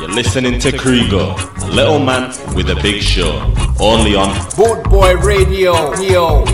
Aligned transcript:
You're 0.00 0.10
listening 0.10 0.60
to 0.60 0.78
Krieger, 0.78 1.16
a 1.16 1.66
little 1.72 1.98
man 1.98 2.28
with 2.54 2.70
a 2.70 2.76
big 2.80 3.02
show. 3.02 3.52
Only 3.80 4.14
on 4.14 4.32
Boot 4.54 4.84
Boy 4.88 5.16
Radio. 5.16 5.92
Yo. 5.98 6.44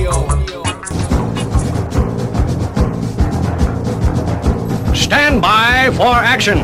Stand 4.94 5.42
by 5.42 5.90
for 5.94 6.14
action. 6.14 6.56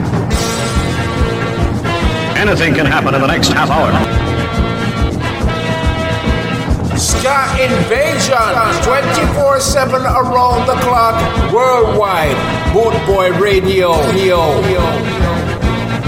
Anything 2.39 2.73
can 2.73 2.87
happen 2.87 3.15
in 3.15 3.21
the 3.21 3.27
next 3.27 3.49
half 3.49 3.69
hour. 3.69 3.93
Ska 6.97 7.63
Invasion. 7.63 8.85
24 8.85 9.61
7 9.61 10.01
around 10.01 10.67
the 10.67 10.77
clock. 10.81 11.53
Worldwide. 11.53 12.73
Boot 12.73 12.95
Boy 13.07 13.39
Radio. 13.39 13.93
Yo. 14.13 15.40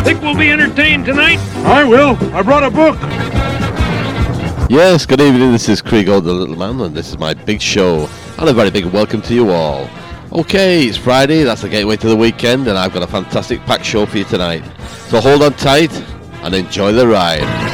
Think 0.04 0.20
we'll 0.20 0.36
be 0.36 0.50
entertained 0.50 1.06
tonight? 1.06 1.38
I 1.64 1.84
will. 1.84 2.16
I 2.34 2.42
brought 2.42 2.64
a 2.64 2.70
book. 2.70 2.96
Yes, 4.68 5.06
good 5.06 5.20
evening. 5.20 5.52
This 5.52 5.68
is 5.68 5.80
Krieg 5.80 6.06
the 6.06 6.18
Little 6.18 6.56
Man, 6.56 6.80
and 6.80 6.94
this 6.94 7.10
is 7.10 7.18
my 7.18 7.34
big 7.34 7.60
show. 7.60 8.08
And 8.38 8.48
a 8.48 8.52
very 8.52 8.70
big 8.70 8.86
welcome 8.86 9.22
to 9.22 9.34
you 9.34 9.50
all. 9.50 9.88
Okay, 10.32 10.86
it's 10.86 10.96
Friday, 10.96 11.44
that's 11.44 11.62
the 11.62 11.68
gateway 11.68 11.96
to 11.98 12.08
the 12.08 12.16
weekend, 12.16 12.66
and 12.66 12.76
I've 12.76 12.92
got 12.92 13.02
a 13.02 13.06
fantastic 13.06 13.60
packed 13.60 13.84
show 13.84 14.04
for 14.06 14.18
you 14.18 14.24
tonight. 14.24 14.64
So 15.08 15.20
hold 15.20 15.42
on 15.42 15.52
tight 15.52 15.92
and 16.42 16.54
enjoy 16.54 16.92
the 16.92 17.06
ride. 17.06 17.71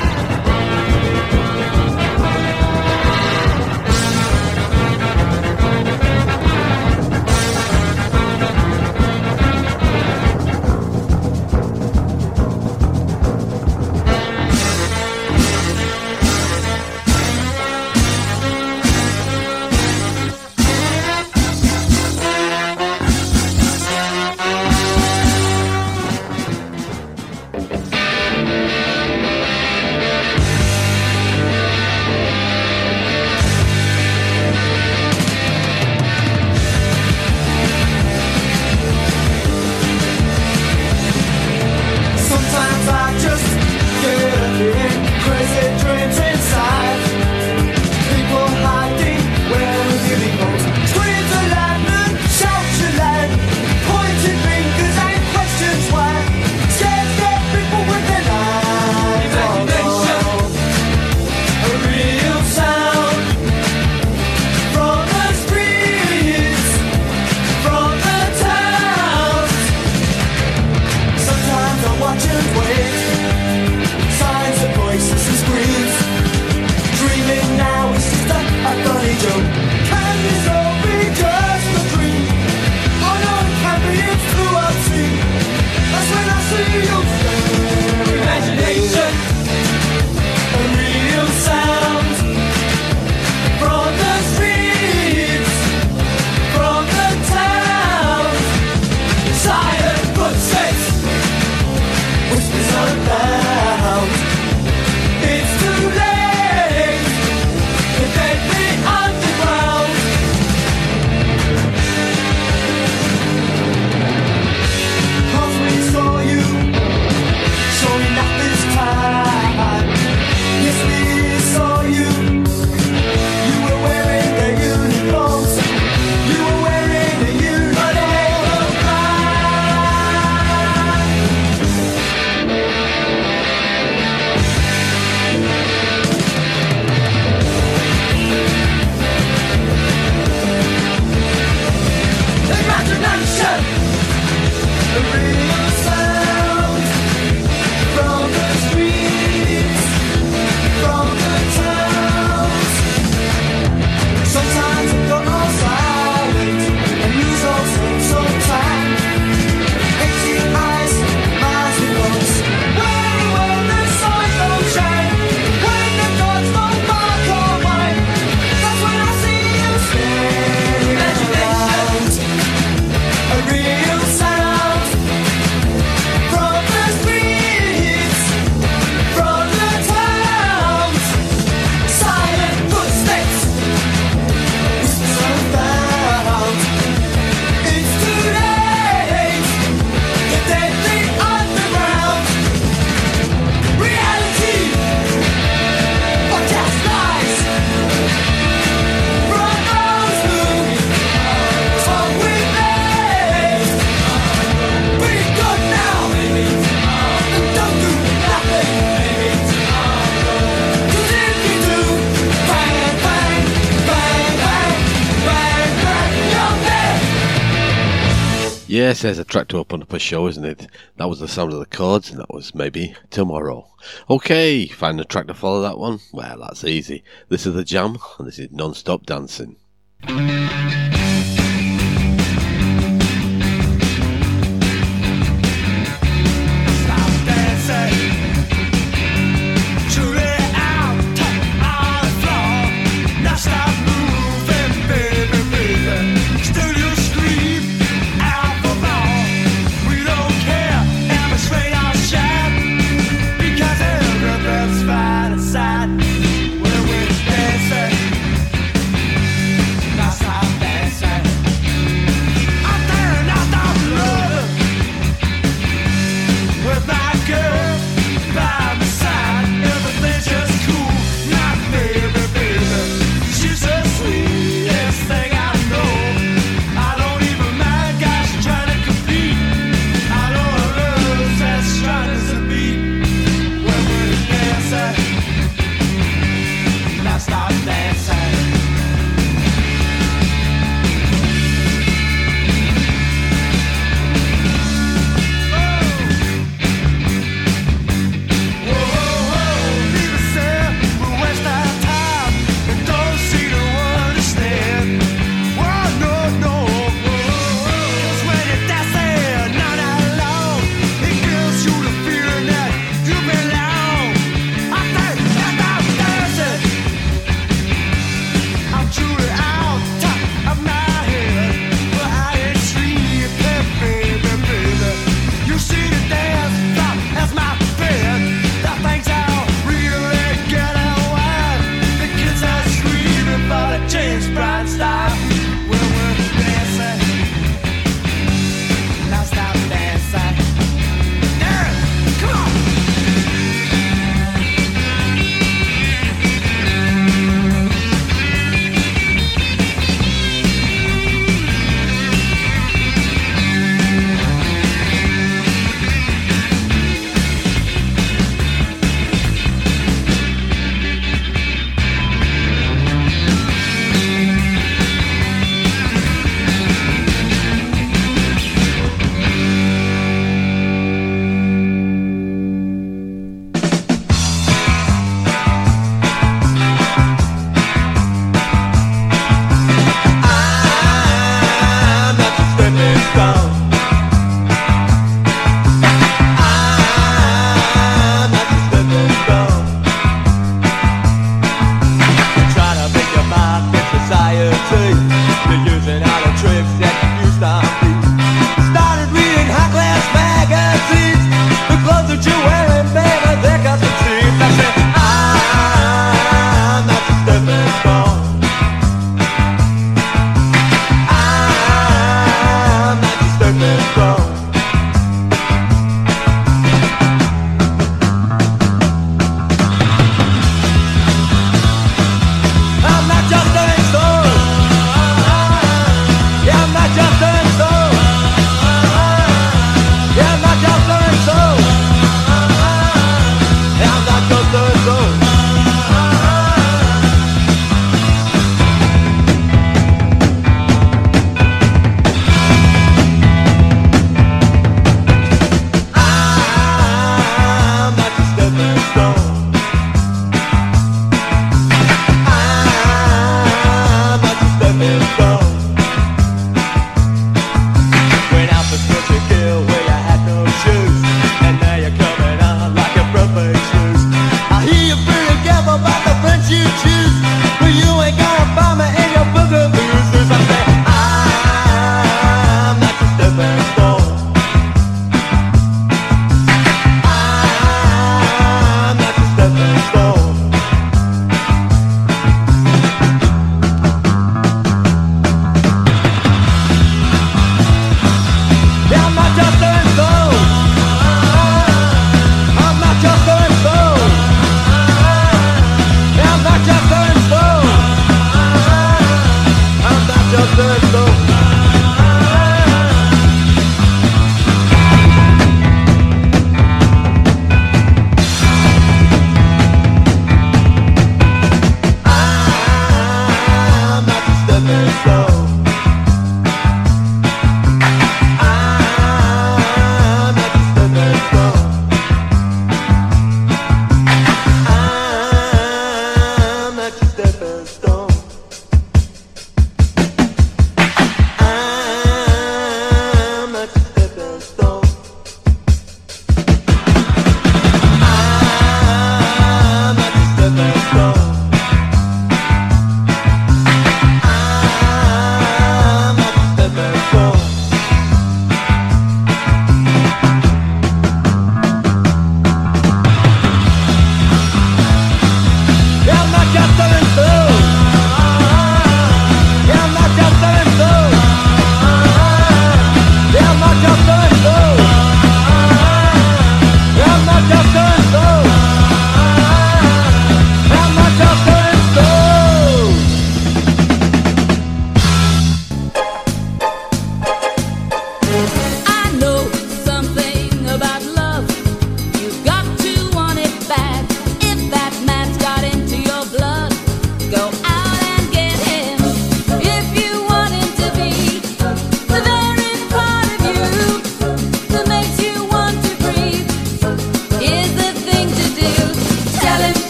Yes, 218.89 219.03
there's 219.03 219.19
a 219.19 219.25
track 219.25 219.49
to 219.49 219.59
open 219.59 219.83
up 219.83 219.93
a 219.93 219.99
show, 219.99 220.29
isn't 220.29 220.47
it? 220.47 220.67
That 220.97 221.11
was 221.11 221.21
the 221.21 221.29
sound 221.29 221.53
of 221.53 221.59
the 221.59 221.67
chords, 221.67 222.11
and 222.11 222.19
that 222.21 222.33
was 222.33 222.55
maybe 222.55 222.97
tomorrow. 223.11 223.69
Okay, 224.09 224.67
find 224.67 224.99
a 224.99 225.05
track 225.05 225.27
to 225.27 225.35
follow 225.35 225.61
that 225.61 225.77
one? 225.77 226.01
Well, 226.11 226.39
that's 226.39 226.65
easy. 226.65 227.05
This 227.29 227.45
is 227.45 227.53
the 227.53 227.65
jam, 227.65 227.99
and 228.19 228.27
this 228.27 228.39
is 228.39 228.51
non-stop 228.51 229.05
dancing. 229.05 229.57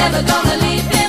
Never 0.00 0.22
gonna 0.26 0.56
leave 0.62 0.86
him. 0.86 0.99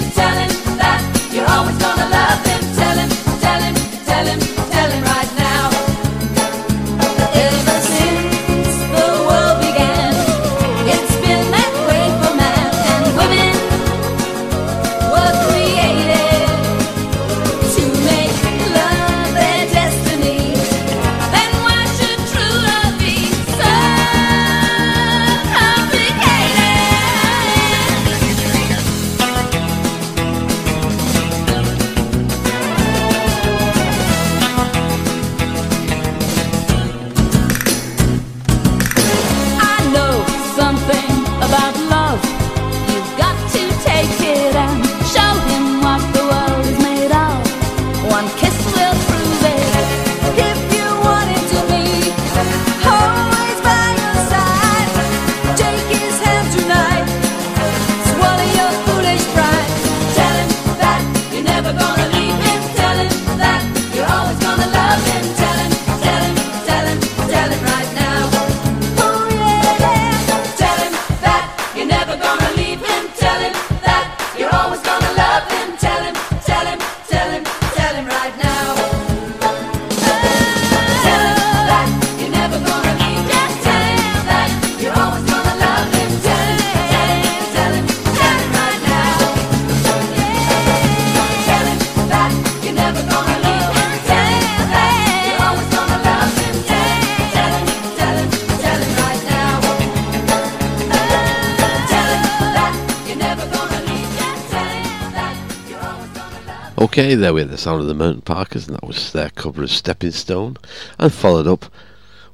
Okay, 106.91 107.15
there 107.15 107.33
we 107.33 107.39
had 107.39 107.50
the 107.50 107.57
sound 107.57 107.79
of 107.79 107.88
the 107.88 107.93
Mountain 107.93 108.24
Parkers, 108.24 108.67
and 108.67 108.75
that 108.75 108.83
was 108.83 109.13
their 109.13 109.29
cover 109.29 109.63
of 109.63 109.71
Stepping 109.71 110.12
Stone, 110.12 110.57
and 111.00 111.13
followed 111.13 111.48
up 111.48 111.71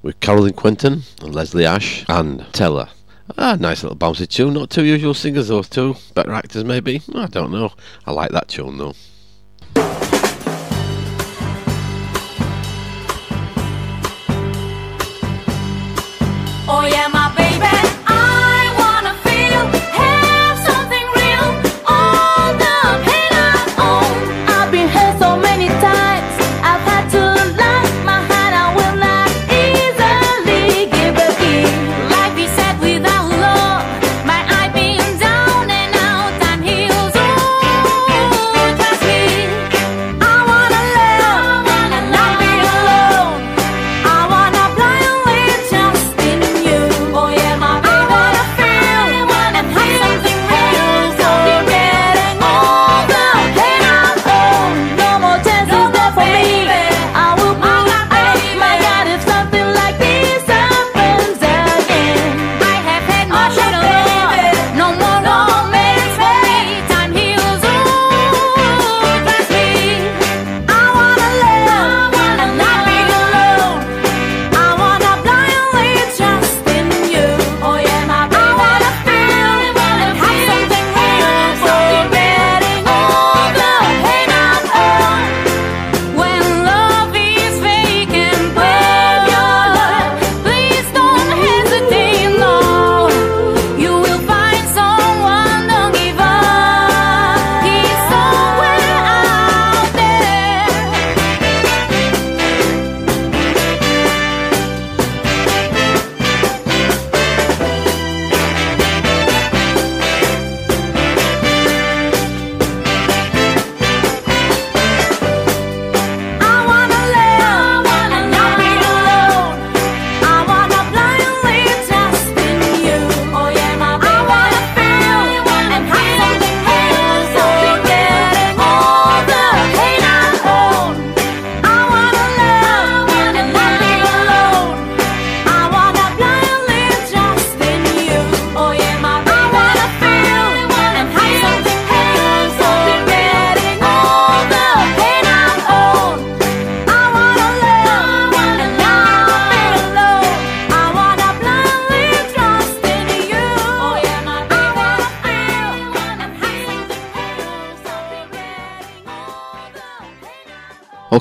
with 0.02 0.20
Caroline 0.20 0.54
Quentin 0.54 1.04
and 1.22 1.36
Leslie 1.36 1.68
Ash 1.68 2.04
and 2.10 2.44
Teller. 2.54 2.90
Ah, 3.38 3.56
nice 3.60 3.84
little 3.84 3.96
bouncy 3.96 4.28
tune. 4.28 4.56
Not 4.56 4.72
two 4.72 4.84
usual 4.84 5.14
singers, 5.14 5.50
those 5.50 5.70
two. 5.70 5.96
Better 6.16 6.34
actors, 6.34 6.64
maybe. 6.64 7.04
I 7.14 7.28
don't 7.28 7.52
know. 7.52 7.74
I 8.08 8.12
like 8.14 8.32
that 8.32 8.48
tune, 8.48 8.80
though. 8.80 8.96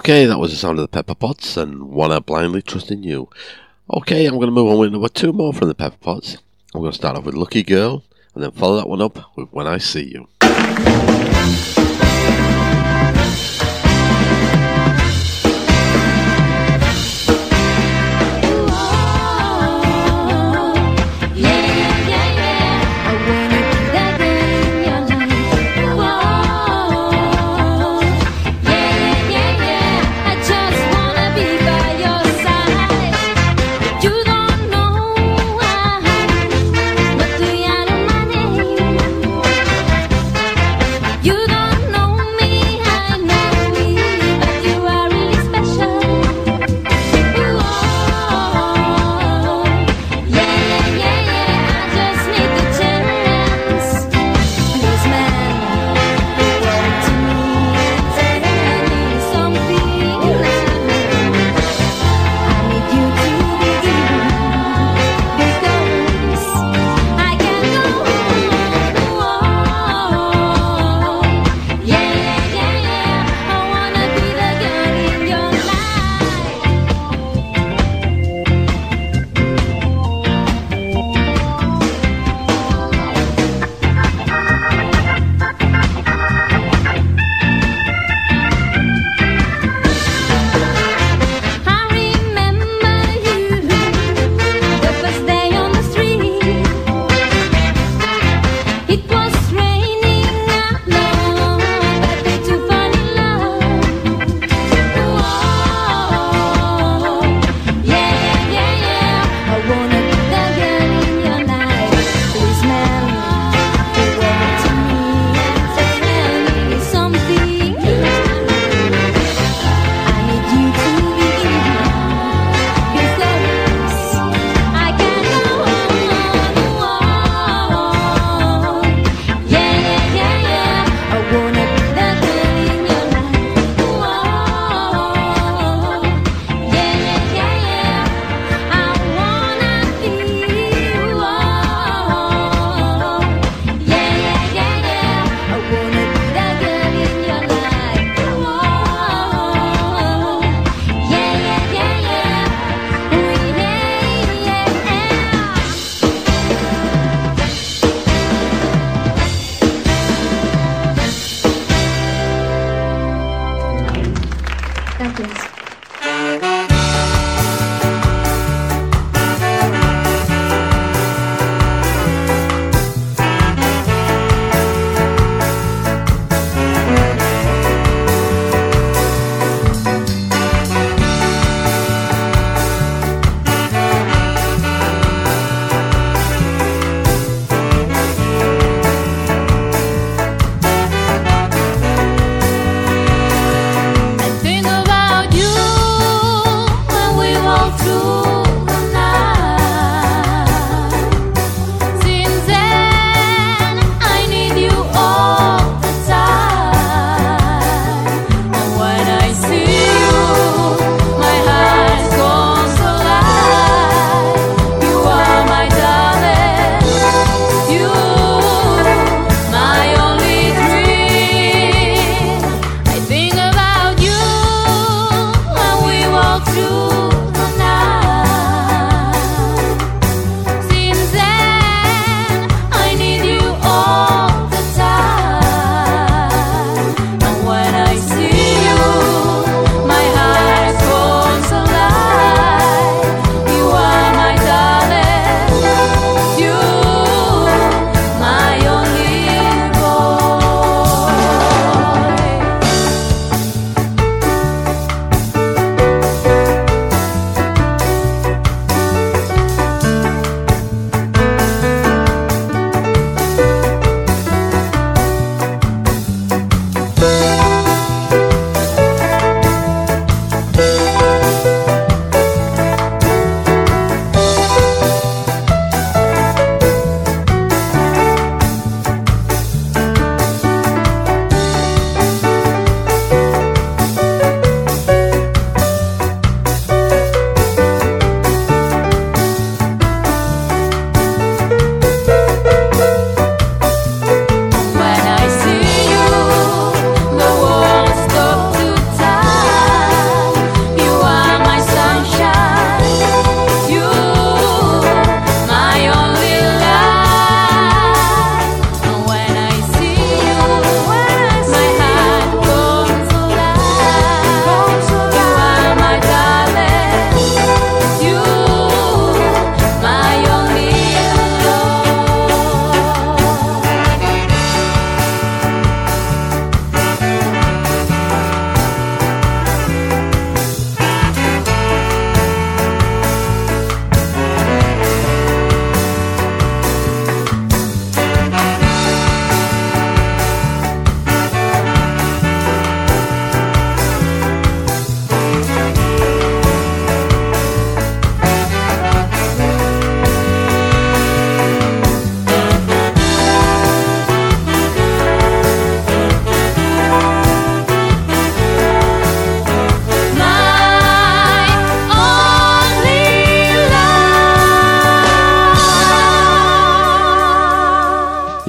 Okay, 0.06 0.24
that 0.26 0.38
was 0.38 0.52
the 0.52 0.56
sound 0.56 0.78
of 0.78 0.82
the 0.82 0.88
Pepper 0.88 1.16
Pots 1.16 1.56
and 1.56 1.88
One 1.90 2.12
Out 2.12 2.26
Blindly 2.26 2.62
trust 2.62 2.92
in 2.92 3.02
You. 3.02 3.28
Okay, 3.92 4.24
I'm 4.26 4.36
going 4.36 4.46
to 4.46 4.52
move 4.52 4.70
on 4.70 4.78
with 4.78 4.92
number 4.92 5.08
two 5.08 5.32
more 5.32 5.52
from 5.52 5.66
the 5.66 5.74
Pepper 5.74 5.96
Pots. 5.96 6.38
I'm 6.72 6.80
going 6.80 6.92
to 6.92 6.96
start 6.96 7.16
off 7.16 7.24
with 7.24 7.34
Lucky 7.34 7.64
Girl 7.64 8.04
and 8.32 8.44
then 8.44 8.52
follow 8.52 8.76
that 8.76 8.88
one 8.88 9.02
up 9.02 9.36
with 9.36 9.48
When 9.50 9.66
I 9.66 9.78
See 9.78 10.04
You. 10.14 10.28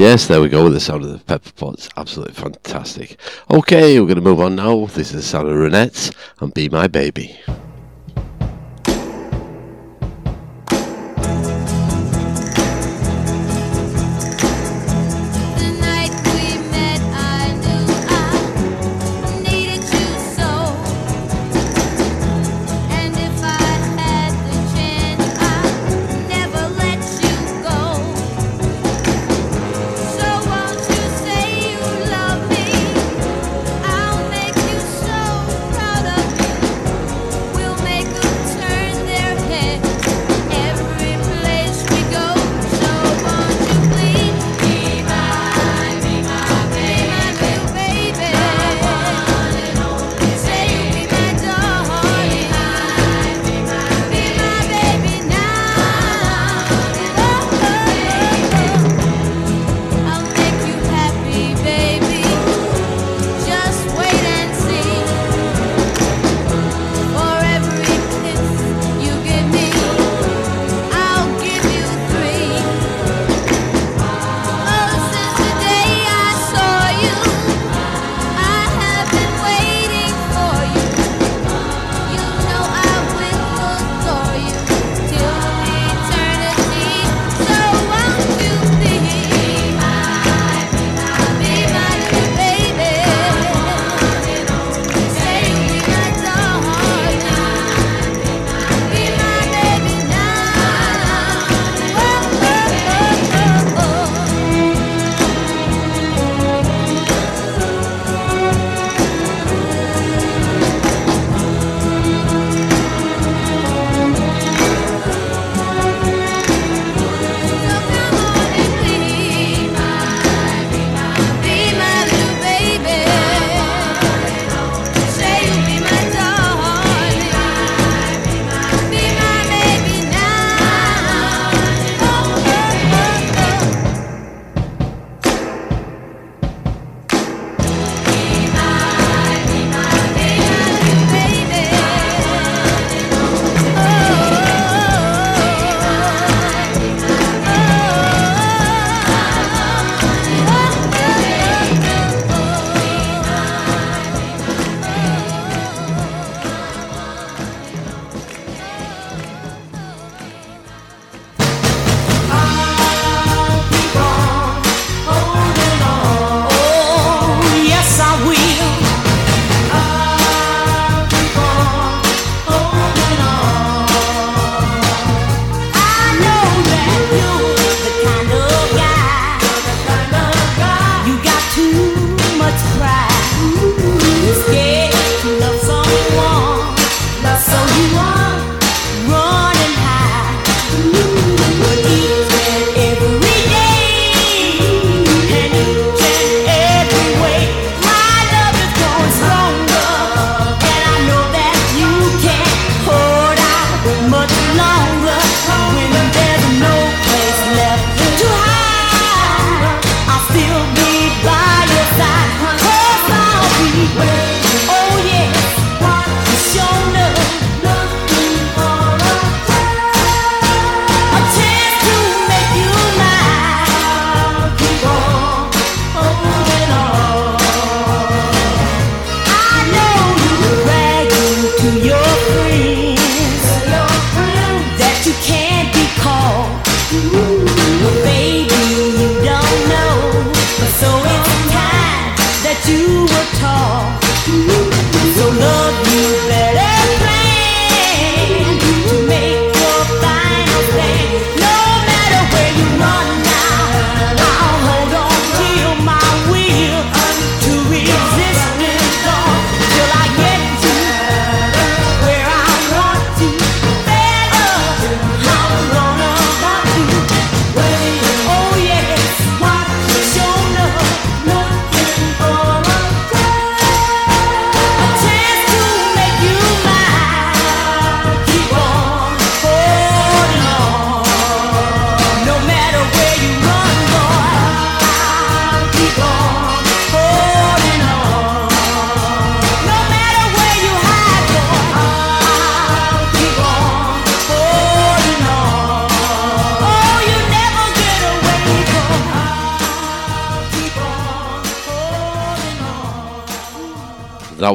yes, 0.08 0.28
there 0.28 0.40
we 0.40 0.48
go. 0.48 0.70
The 0.70 0.80
sound 0.80 1.04
of 1.04 1.12
the 1.12 1.20
pepper 1.20 1.52
pots, 1.52 1.90
absolutely 1.98 2.34
fantastic. 2.34 3.20
Okay, 3.52 4.00
we're 4.00 4.06
going 4.06 4.16
to 4.16 4.22
move 4.22 4.40
on 4.40 4.56
now. 4.56 4.86
This 4.86 5.10
is 5.10 5.14
the 5.14 5.22
sound 5.22 5.50
of 5.50 5.56
Renette 5.56 6.16
and 6.40 6.54
Be 6.54 6.70
My 6.70 6.88
Baby. 6.88 7.38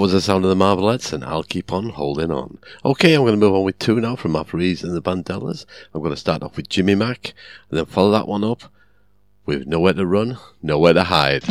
Was 0.03 0.11
the 0.11 0.21
sound 0.21 0.45
of 0.45 0.51
the 0.51 0.57
Marvelettes, 0.57 1.12
and 1.12 1.23
I'll 1.23 1.45
keep 1.45 1.73
on 1.73 1.91
holding 1.91 2.33
on. 2.33 2.59
Okay, 2.85 3.15
I'm 3.15 3.21
going 3.21 3.35
to 3.35 3.37
move 3.37 3.55
on 3.55 3.62
with 3.62 3.79
two 3.79 4.01
now 4.01 4.17
from 4.17 4.33
Martha 4.33 4.57
Reeves 4.57 4.83
and 4.83 4.97
the 4.97 5.01
Vandellas. 5.01 5.65
I'm 5.95 6.01
going 6.01 6.12
to 6.12 6.17
start 6.17 6.43
off 6.43 6.57
with 6.57 6.69
Jimmy 6.69 6.97
Mack, 6.97 7.35
and 7.71 7.79
then 7.79 7.87
follow 7.87 8.11
that 8.11 8.27
one 8.27 8.43
up 8.43 8.65
with 9.47 9.65
Nowhere 9.69 9.93
to 9.93 10.05
Run, 10.05 10.38
Nowhere 10.61 10.95
to 10.95 11.05
Hide. 11.05 11.45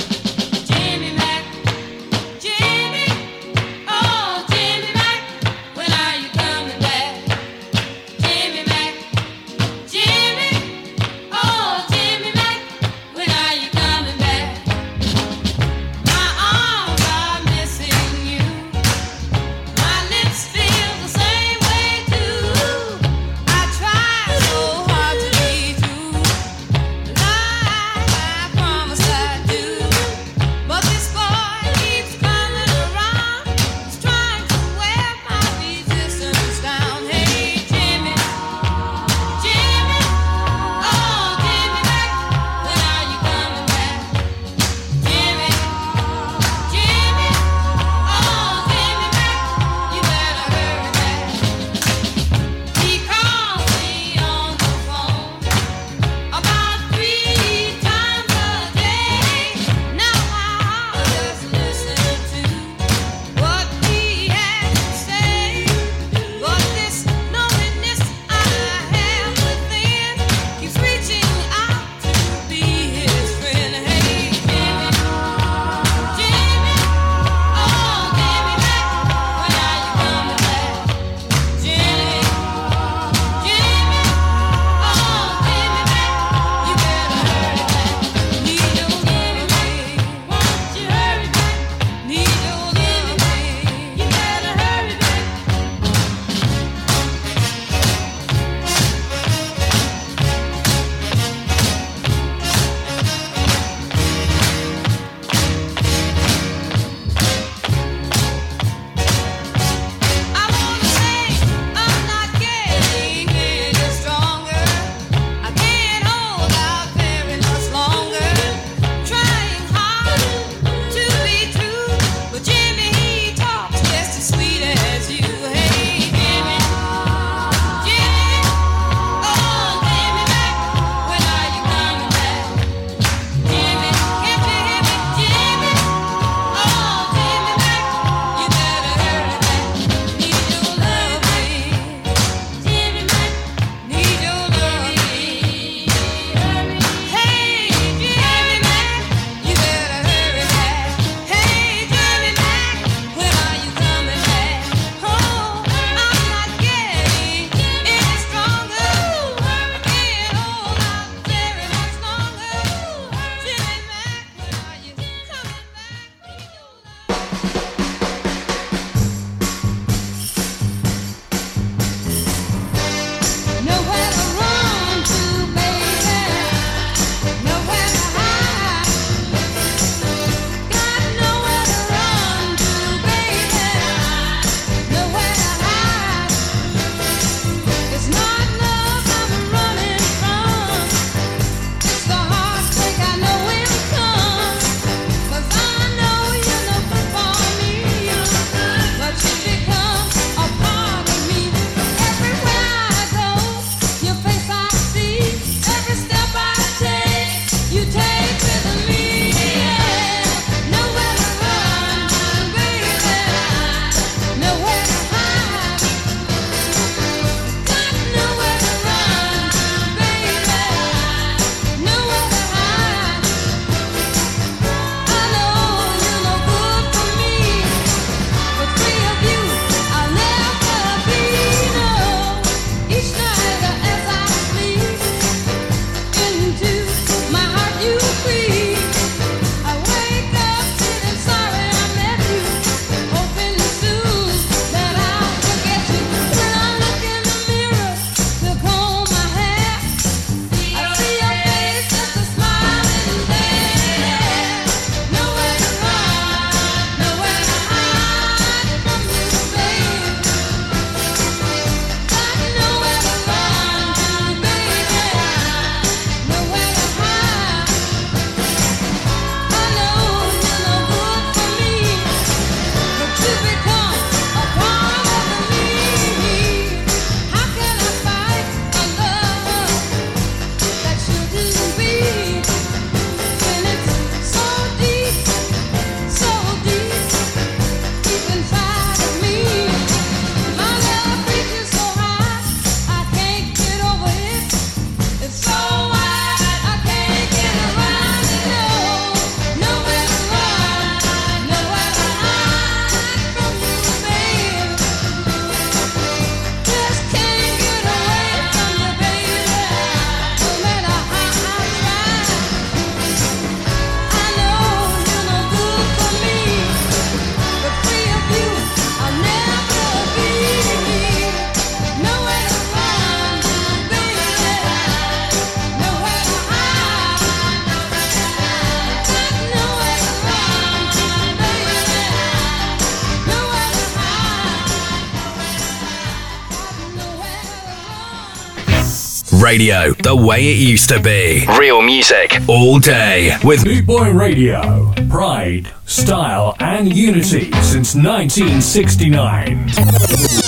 Radio, 339.51 339.91
the 339.91 340.15
way 340.15 340.49
it 340.49 340.59
used 340.59 340.87
to 340.87 341.01
be. 341.01 341.45
Real 341.59 341.81
music 341.81 342.37
all 342.47 342.79
day 342.79 343.35
with 343.43 343.65
Boot 343.65 343.85
Boy 343.85 344.09
Radio. 344.11 344.93
Pride, 345.09 345.69
style, 345.85 346.55
and 346.61 346.95
unity 346.95 347.51
since 347.61 347.93
1969. 347.93 350.40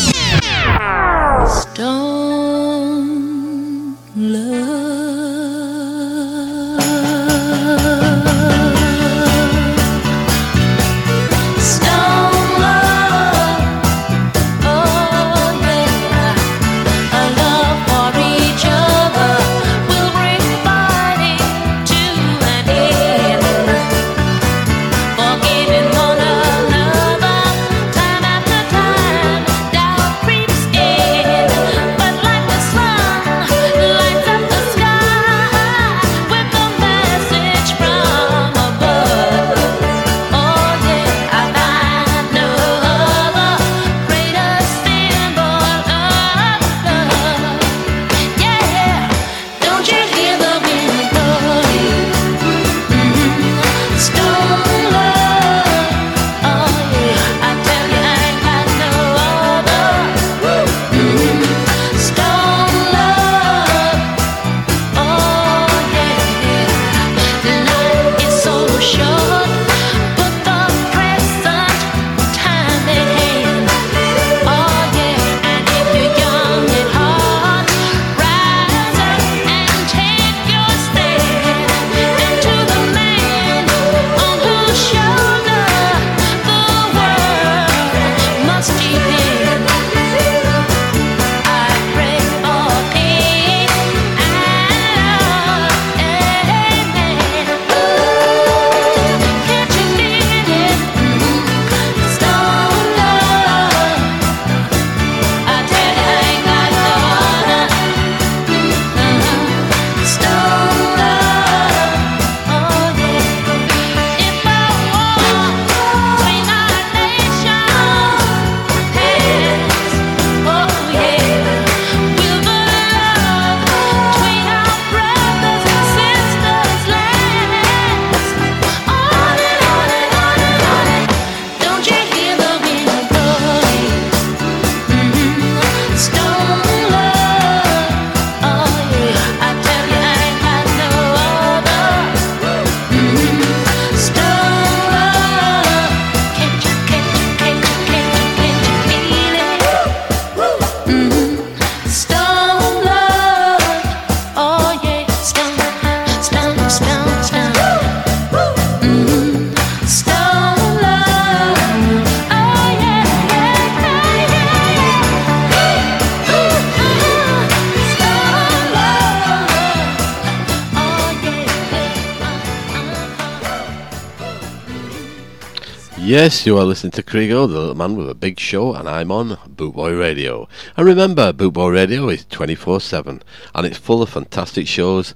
Yes, 176.24 176.46
you 176.46 176.58
are 176.58 176.63
listening 176.63 176.92
to 176.92 177.04
Krigo, 177.04 177.50
the 177.50 177.60
little 177.60 177.76
man 177.76 177.98
with 177.98 178.10
a 178.10 178.15
big 178.15 178.40
show, 178.40 178.74
and 178.74 178.88
I'm 178.88 179.12
on 179.12 179.32
Bootboy 179.46 180.00
Radio. 180.00 180.48
And 180.78 180.86
remember, 180.86 181.34
Bootboy 181.34 181.74
Radio 181.74 182.08
is 182.08 182.24
24 182.24 182.80
7 182.80 183.21
and 183.54 183.67
it's 183.67 183.78
full 183.78 184.02
of 184.02 184.08
fantastic 184.08 184.65
shows 184.65 185.13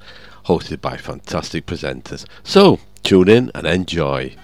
hosted 0.48 0.82
by 0.82 0.98
fantastic 0.98 1.66
presenters. 1.66 2.26
So, 2.44 2.82
tune 3.04 3.30
in 3.30 3.52
and 3.56 3.66
enjoy. 3.66 4.36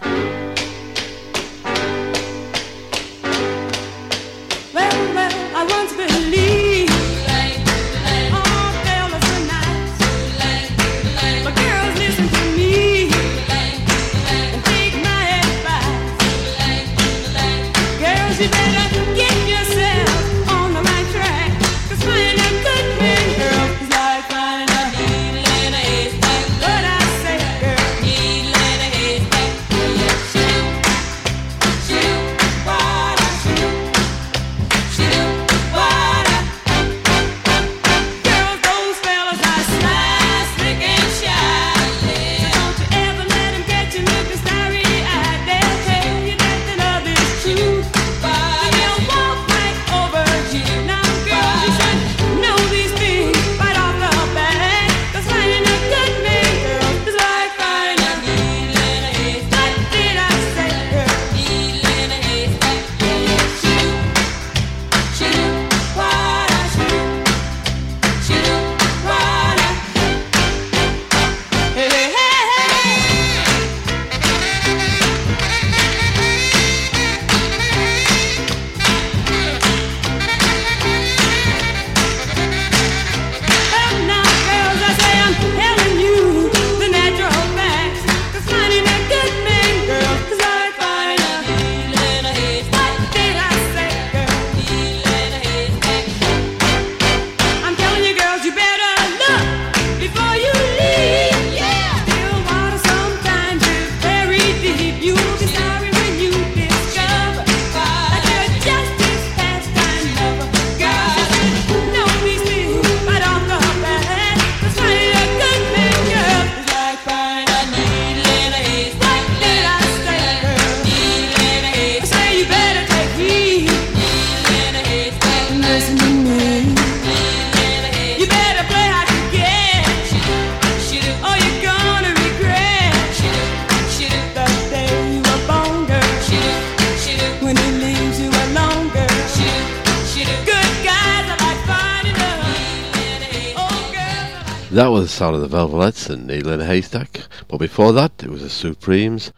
Needle 146.34 146.54
in 146.54 146.62
a 146.62 146.66
Haystack. 146.66 147.28
But 147.48 147.60
before 147.60 147.94
that, 147.94 148.24
it 148.24 148.30
was 148.32 148.42
the 148.42 148.50
Supremes 148.50 149.32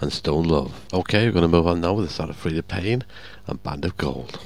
and 0.00 0.12
Stone 0.12 0.44
Love. 0.44 0.84
Okay, 0.92 1.24
we're 1.24 1.32
going 1.32 1.42
to 1.42 1.48
move 1.48 1.66
on 1.66 1.80
now 1.80 1.94
with 1.94 2.08
the 2.08 2.12
song 2.12 2.28
of 2.28 2.36
Freda 2.36 2.66
Payne 2.68 3.04
and 3.46 3.62
Band 3.62 3.86
of 3.86 3.96
Gold. 3.96 4.38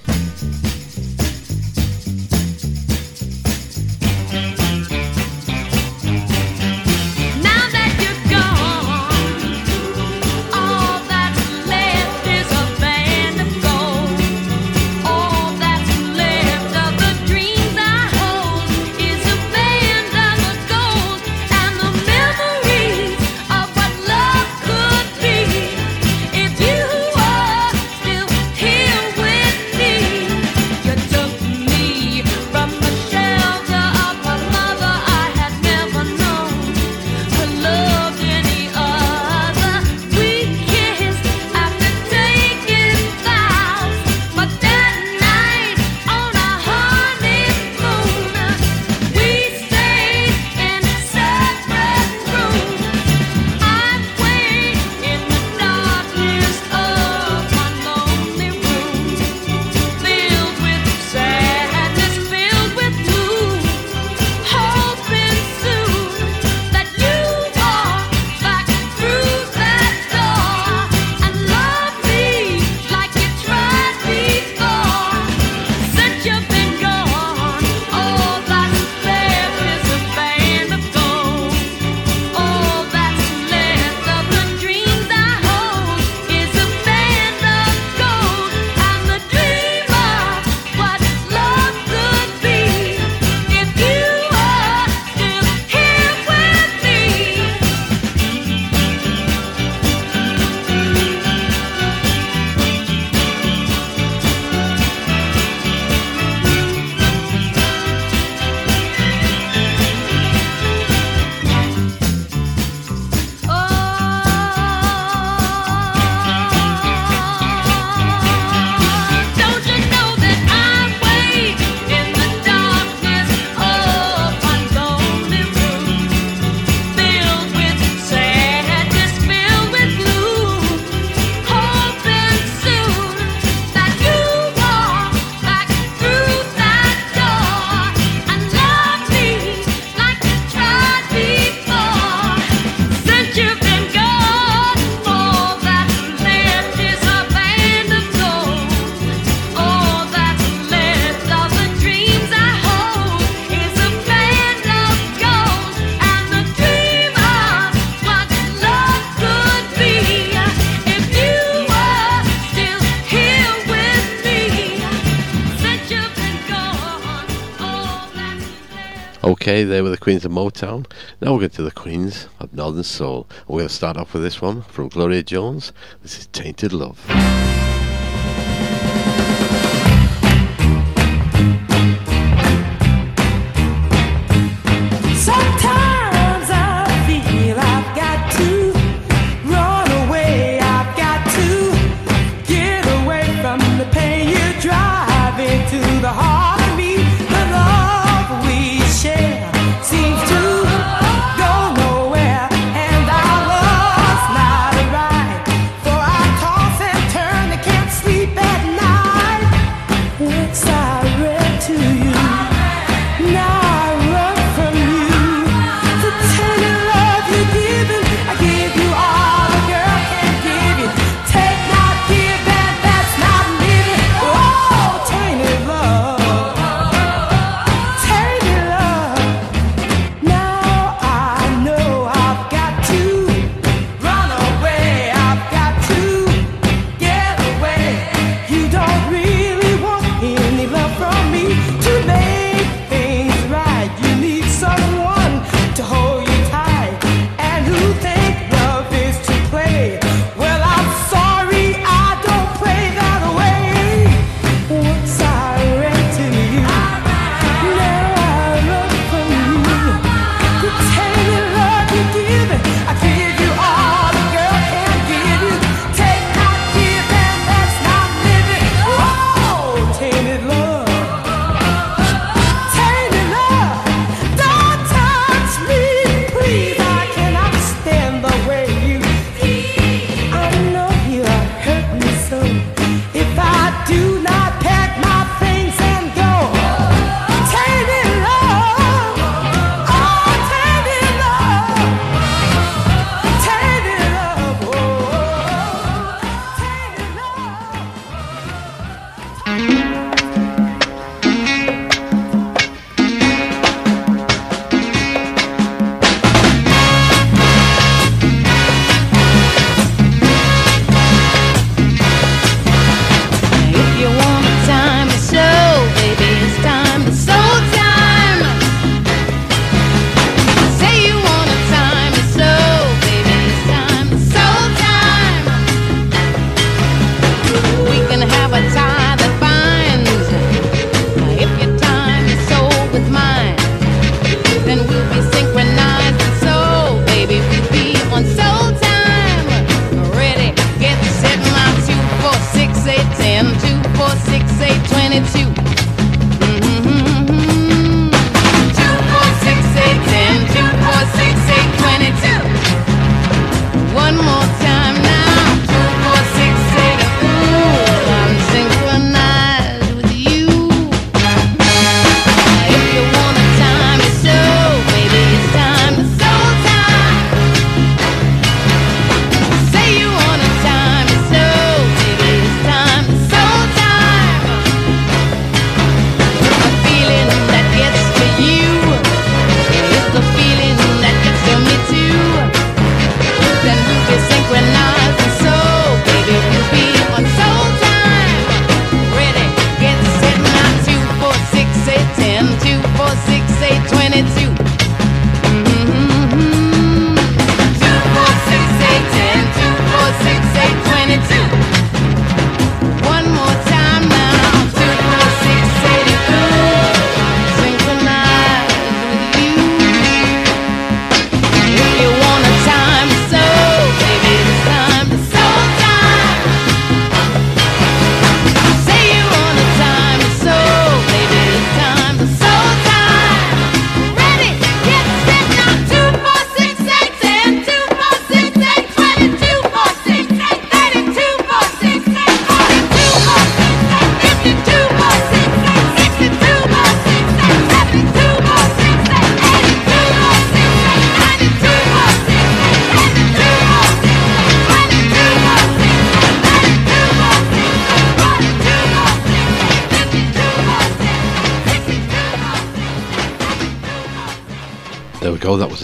Okay, 169.50 169.64
they 169.64 169.82
were 169.82 169.90
the 169.90 169.98
Queens 169.98 170.24
of 170.24 170.30
Motown. 170.30 170.88
Now 171.20 171.32
we're 171.32 171.40
going 171.40 171.50
to 171.50 171.62
the 171.62 171.72
Queens 171.72 172.28
of 172.38 172.54
Northern 172.54 172.84
Soul. 172.84 173.26
We're 173.48 173.58
going 173.58 173.68
to 173.68 173.74
start 173.74 173.96
off 173.96 174.14
with 174.14 174.22
this 174.22 174.40
one 174.40 174.62
from 174.62 174.86
Gloria 174.86 175.24
Jones. 175.24 175.72
This 176.02 176.20
is 176.20 176.28
Tainted 176.28 176.72
Love. 176.72 177.04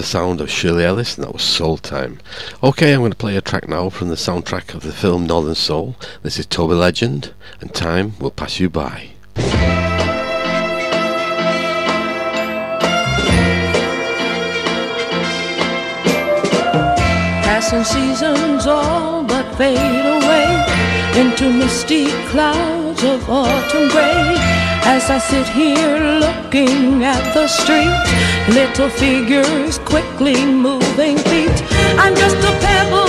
sound 0.06 0.40
of 0.40 0.48
Shirley 0.48 0.84
Ellis, 0.84 1.16
and 1.16 1.26
that 1.26 1.32
was 1.32 1.42
Soul 1.42 1.78
Time. 1.78 2.20
Okay, 2.62 2.92
I'm 2.92 3.00
going 3.00 3.10
to 3.10 3.16
play 3.16 3.36
a 3.36 3.40
track 3.40 3.68
now 3.68 3.90
from 3.90 4.08
the 4.08 4.14
soundtrack 4.14 4.72
of 4.72 4.82
the 4.82 4.92
film 4.92 5.26
Northern 5.26 5.56
Soul. 5.56 5.96
This 6.22 6.38
is 6.38 6.46
Tobi 6.46 6.78
Legend, 6.78 7.34
and 7.60 7.74
Time 7.74 8.14
Will 8.20 8.30
Pass 8.30 8.60
You 8.60 8.70
By. 8.70 9.08
Passing 17.42 17.84
seasons 17.84 18.66
all 18.68 19.24
but 19.24 19.52
fade 19.56 19.76
away 19.76 21.20
into 21.20 21.52
misty 21.52 22.06
clouds 22.28 23.02
of 23.02 23.28
autumn 23.28 23.88
gray 23.88 24.35
as 24.86 25.10
I 25.10 25.18
sit 25.18 25.48
here 25.48 25.98
looking 26.20 27.02
at 27.02 27.22
the 27.34 27.48
street. 27.48 27.98
Little 28.54 28.88
figures 28.88 29.78
quickly 29.80 30.36
moving 30.46 31.18
feet. 31.28 31.58
I'm 31.98 32.14
just 32.14 32.36
a 32.36 32.52
pebble 32.64 33.05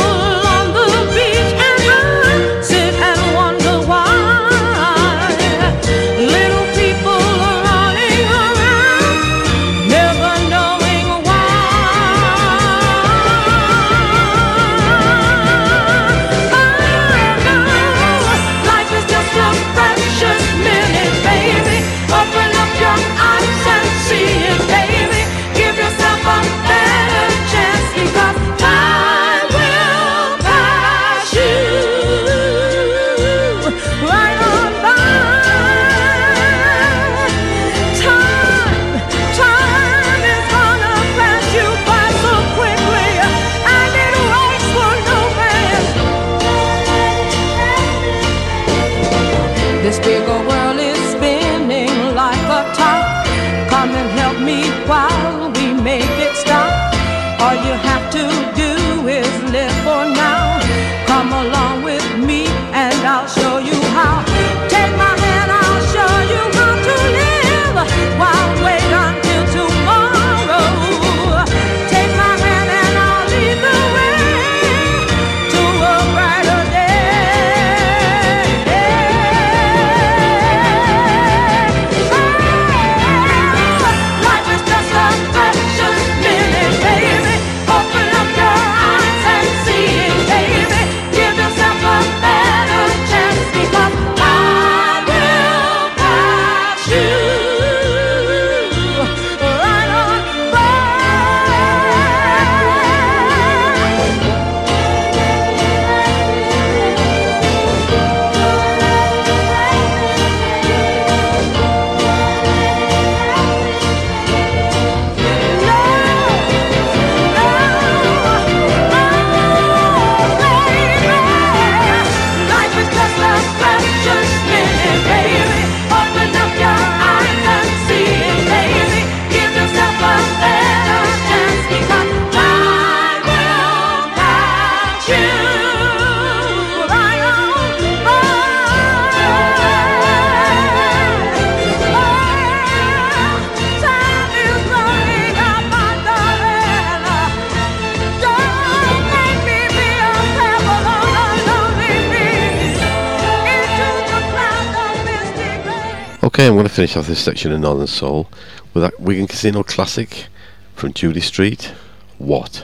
Okay, 156.37 156.45
I'm 156.45 156.53
going 156.53 156.67
to 156.67 156.71
finish 156.71 156.95
off 156.95 157.07
this 157.07 157.19
section 157.19 157.51
of 157.51 157.59
Northern 157.59 157.87
Soul 157.87 158.29
with 158.71 158.83
that 158.83 158.99
Wigan 158.99 159.25
Casino 159.25 159.63
classic 159.63 160.27
from 160.75 160.93
Judy 160.93 161.19
Street, 161.19 161.73
What? 162.19 162.63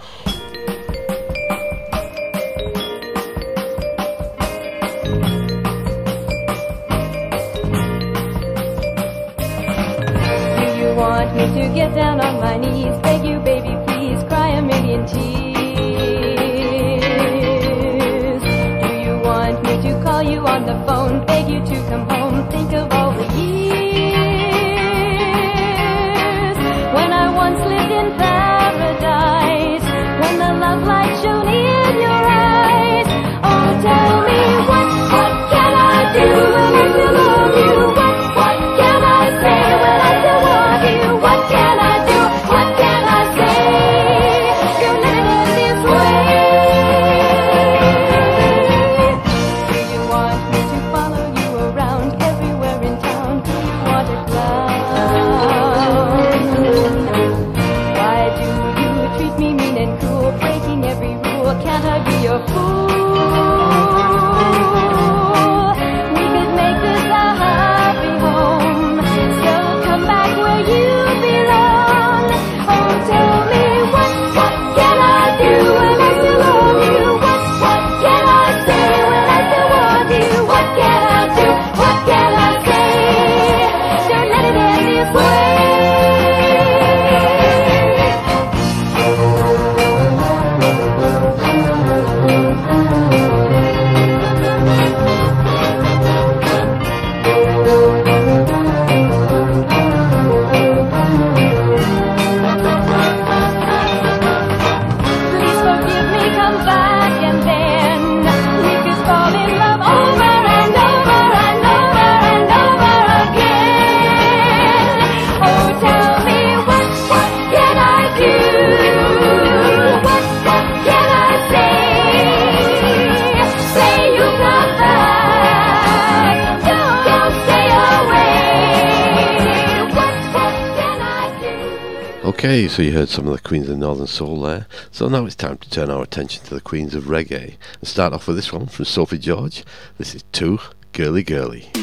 so 132.73 132.81
you 132.81 132.91
heard 132.91 133.07
some 133.07 133.27
of 133.27 133.33
the 133.33 133.47
Queens 133.47 133.69
of 133.69 133.77
Northern 133.77 134.07
Soul 134.07 134.41
there. 134.41 134.65
So 134.89 135.07
now 135.07 135.27
it's 135.27 135.35
time 135.35 135.59
to 135.59 135.69
turn 135.69 135.91
our 135.91 136.01
attention 136.01 136.43
to 136.45 136.55
the 136.55 136.61
Queens 136.61 136.95
of 136.95 137.03
Reggae 137.03 137.55
and 137.79 137.87
start 137.87 138.13
off 138.13 138.25
with 138.25 138.35
this 138.35 138.51
one 138.51 138.65
from 138.65 138.85
Sophie 138.85 139.19
George. 139.19 139.63
This 139.99 140.15
is 140.15 140.23
Too 140.31 140.57
Girly 140.91 141.23
Girly. 141.23 141.82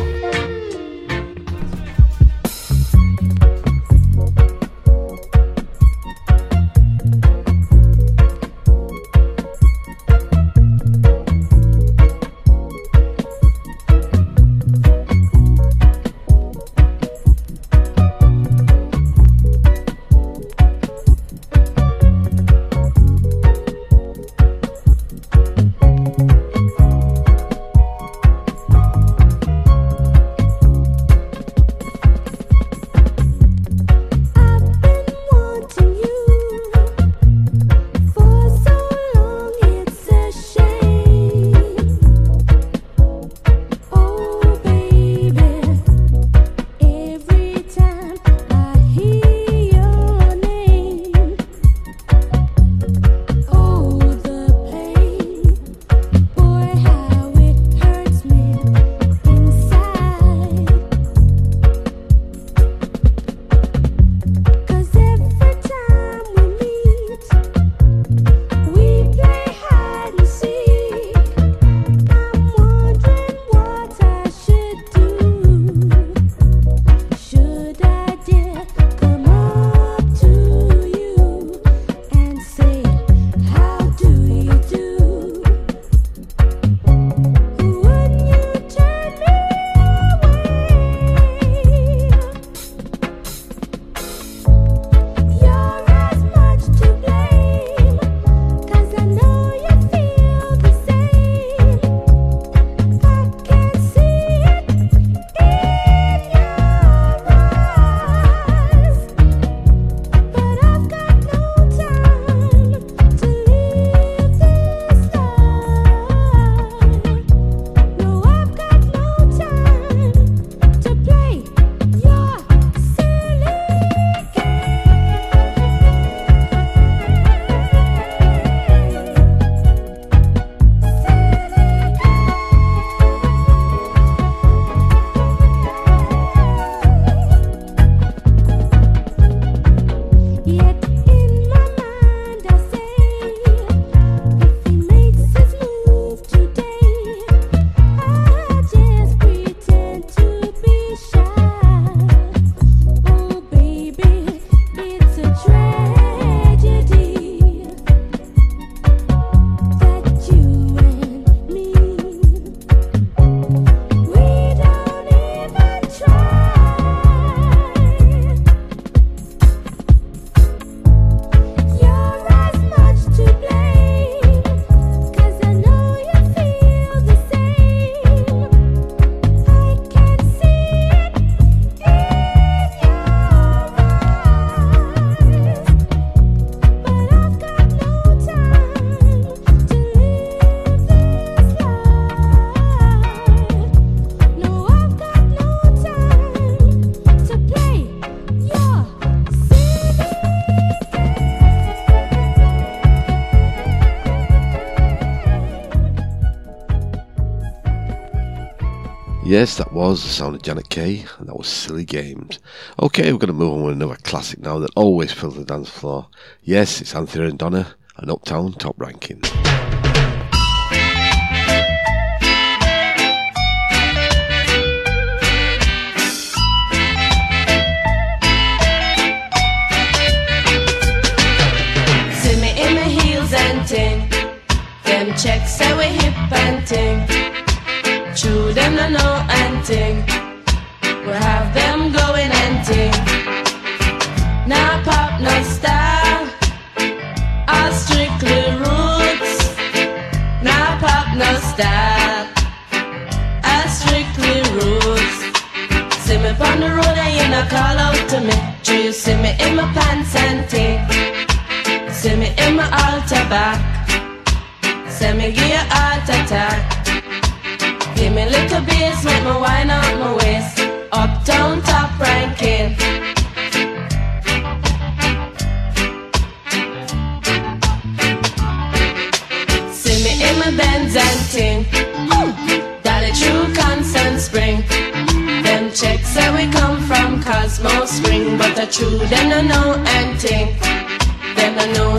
Yes, 209.31 209.55
that 209.55 209.71
was 209.71 210.03
the 210.03 210.09
sound 210.09 210.35
of 210.35 210.41
Janet 210.41 210.67
Kay, 210.67 211.05
and 211.17 211.29
that 211.29 211.37
was 211.37 211.47
Silly 211.47 211.85
Games. 211.85 212.39
Okay, 212.77 213.13
we're 213.13 213.17
going 213.17 213.27
to 213.27 213.33
move 213.33 213.53
on 213.53 213.63
with 213.63 213.75
another 213.75 213.95
classic 214.03 214.41
now 214.41 214.59
that 214.59 214.71
always 214.75 215.13
fills 215.13 215.37
the 215.37 215.45
dance 215.45 215.69
floor. 215.69 216.09
Yes, 216.43 216.81
it's 216.81 216.93
Althea 216.93 217.27
and 217.27 217.39
Donna, 217.39 217.75
and 217.95 218.11
Uptown 218.11 218.51
Top 218.51 218.77
Ranking. 218.77 219.21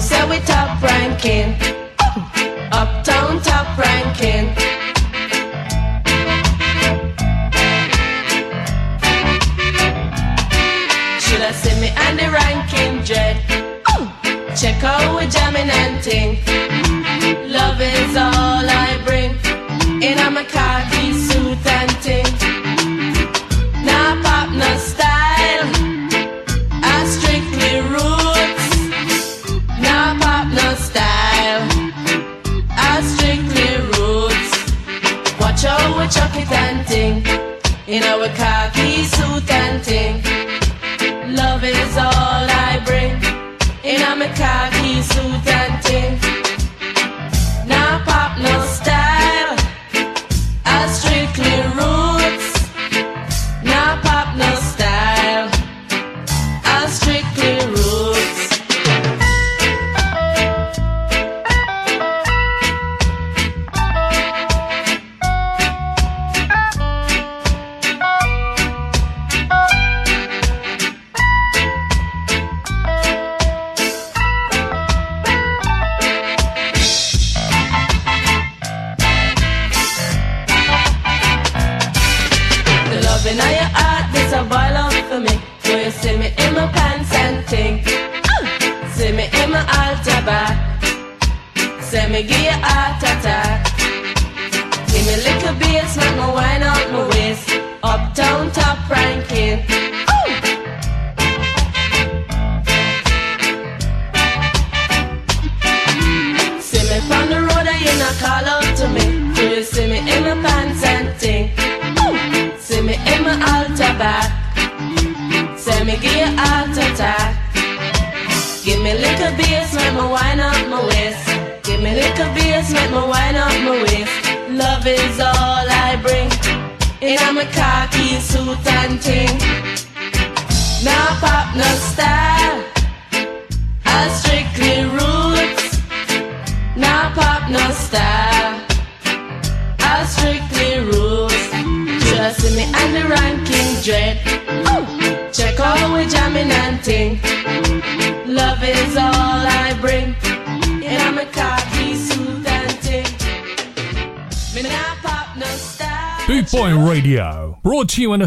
so 0.02 0.28
we 0.28 0.38
top 0.40 0.82
ranking. 0.82 1.71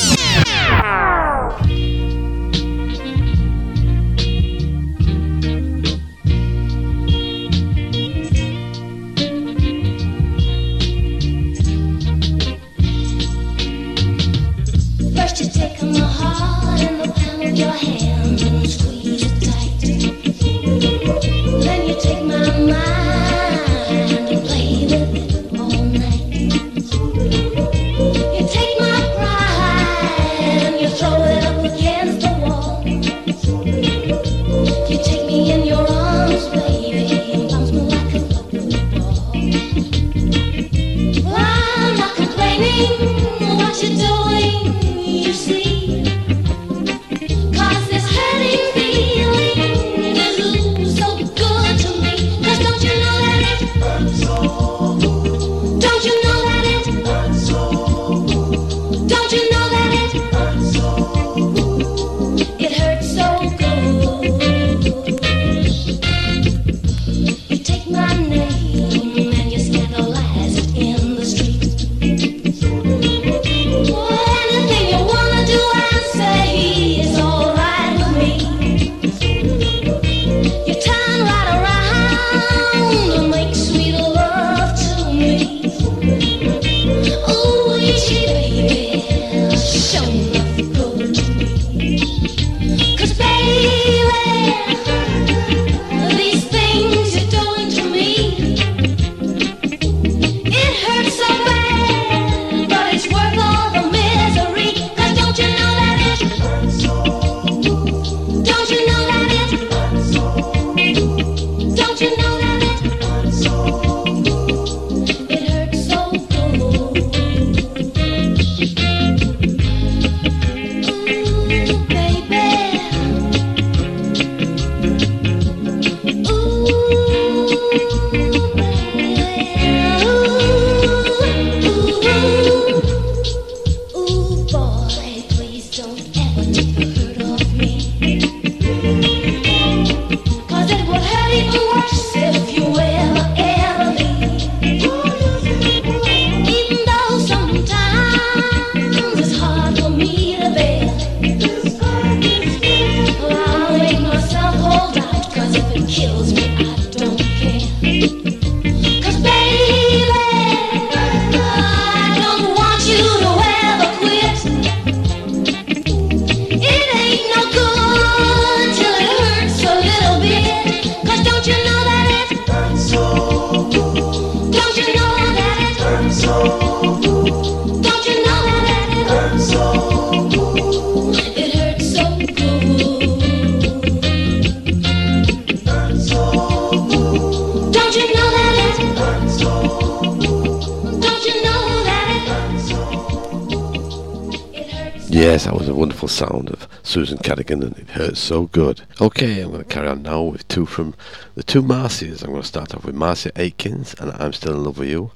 so 198.28 198.47
good. 198.47 198.82
Okay, 198.99 199.39
I'm 199.39 199.51
going 199.51 199.63
to 199.63 199.69
carry 199.69 199.88
on 199.88 200.01
now 200.01 200.21
with 200.21 200.45
two 200.49 200.65
from 200.65 200.95
the 201.36 201.43
two 201.43 201.61
Marcias. 201.61 202.21
I'm 202.21 202.32
going 202.32 202.41
to 202.41 202.47
start 202.47 202.75
off 202.75 202.84
with 202.84 202.93
Marcia 202.93 203.32
Aitkins 203.32 203.97
and 204.01 204.11
I'm 204.21 204.34
Still 204.34 204.55
in 204.55 204.65
Love 204.65 204.80
with 204.80 204.89
You, 204.89 205.11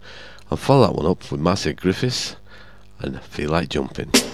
and 0.49 0.57
follow 0.57 0.87
that 0.87 0.95
one 0.95 1.05
up 1.05 1.29
with 1.29 1.41
Marcia 1.41 1.73
Griffiths 1.73 2.37
and 2.99 3.21
Feel 3.21 3.49
Like 3.49 3.67
Jumping. 3.67 4.30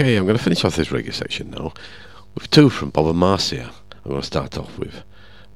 Okay, 0.00 0.16
I'm 0.16 0.24
going 0.24 0.38
to 0.38 0.42
finish 0.42 0.64
off 0.64 0.76
this 0.76 0.88
reggae 0.88 1.12
section 1.12 1.50
now 1.50 1.74
with 2.34 2.50
two 2.50 2.70
from 2.70 2.88
Bob 2.88 3.08
and 3.08 3.18
Marcia. 3.18 3.70
I'm 4.02 4.10
going 4.10 4.22
to 4.22 4.26
start 4.26 4.56
off 4.56 4.78
with 4.78 5.02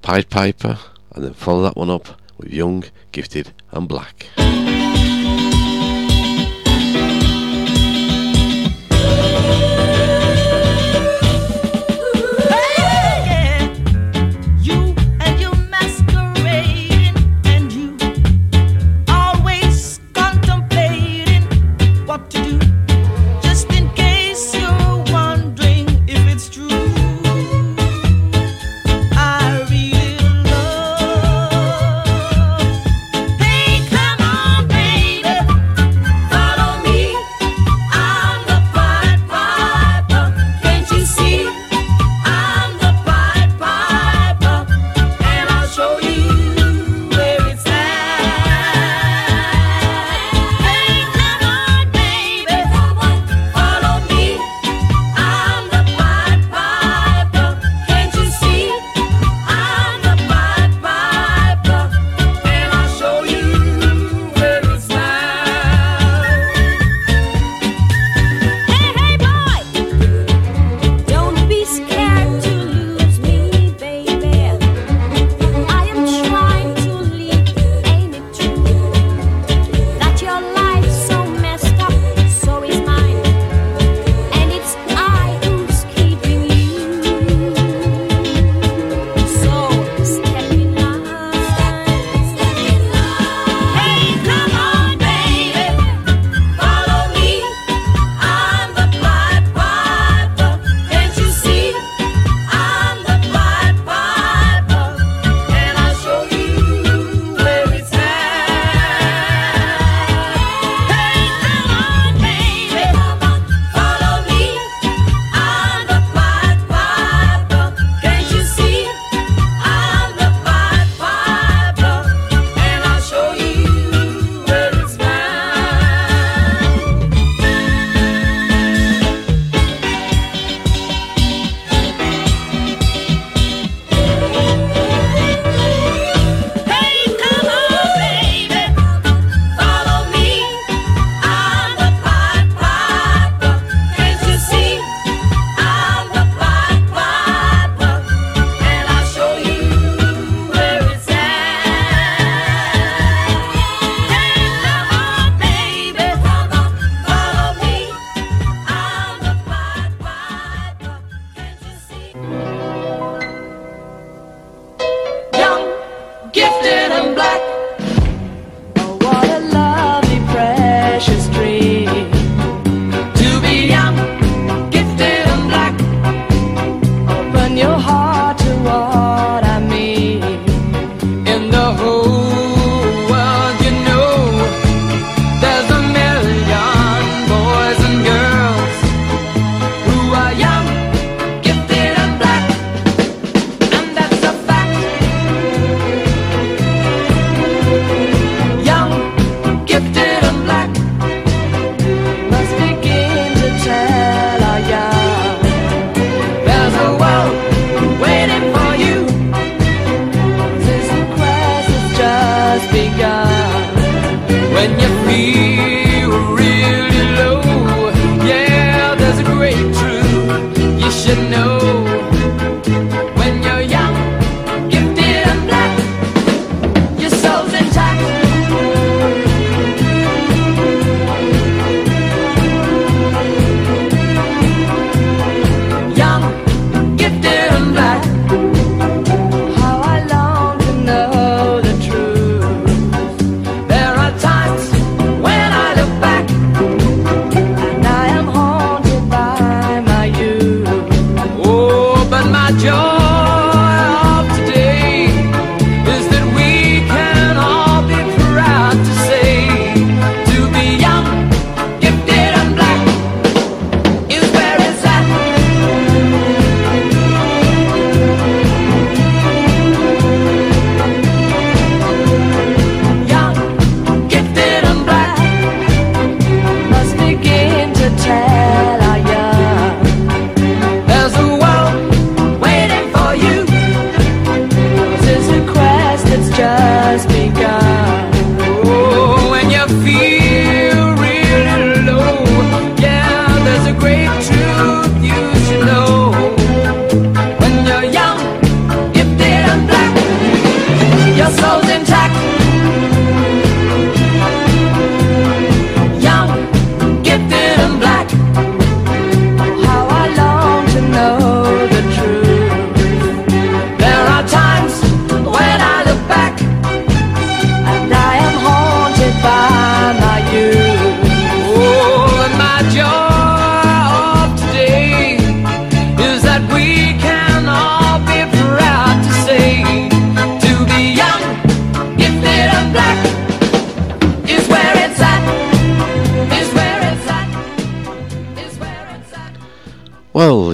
Pied 0.02 0.28
Piper 0.28 0.78
and 1.12 1.24
then 1.24 1.32
follow 1.32 1.62
that 1.62 1.78
one 1.78 1.88
up 1.88 2.20
with 2.36 2.52
Young, 2.52 2.84
Gifted 3.10 3.54
and 3.70 3.88
Black. 3.88 4.23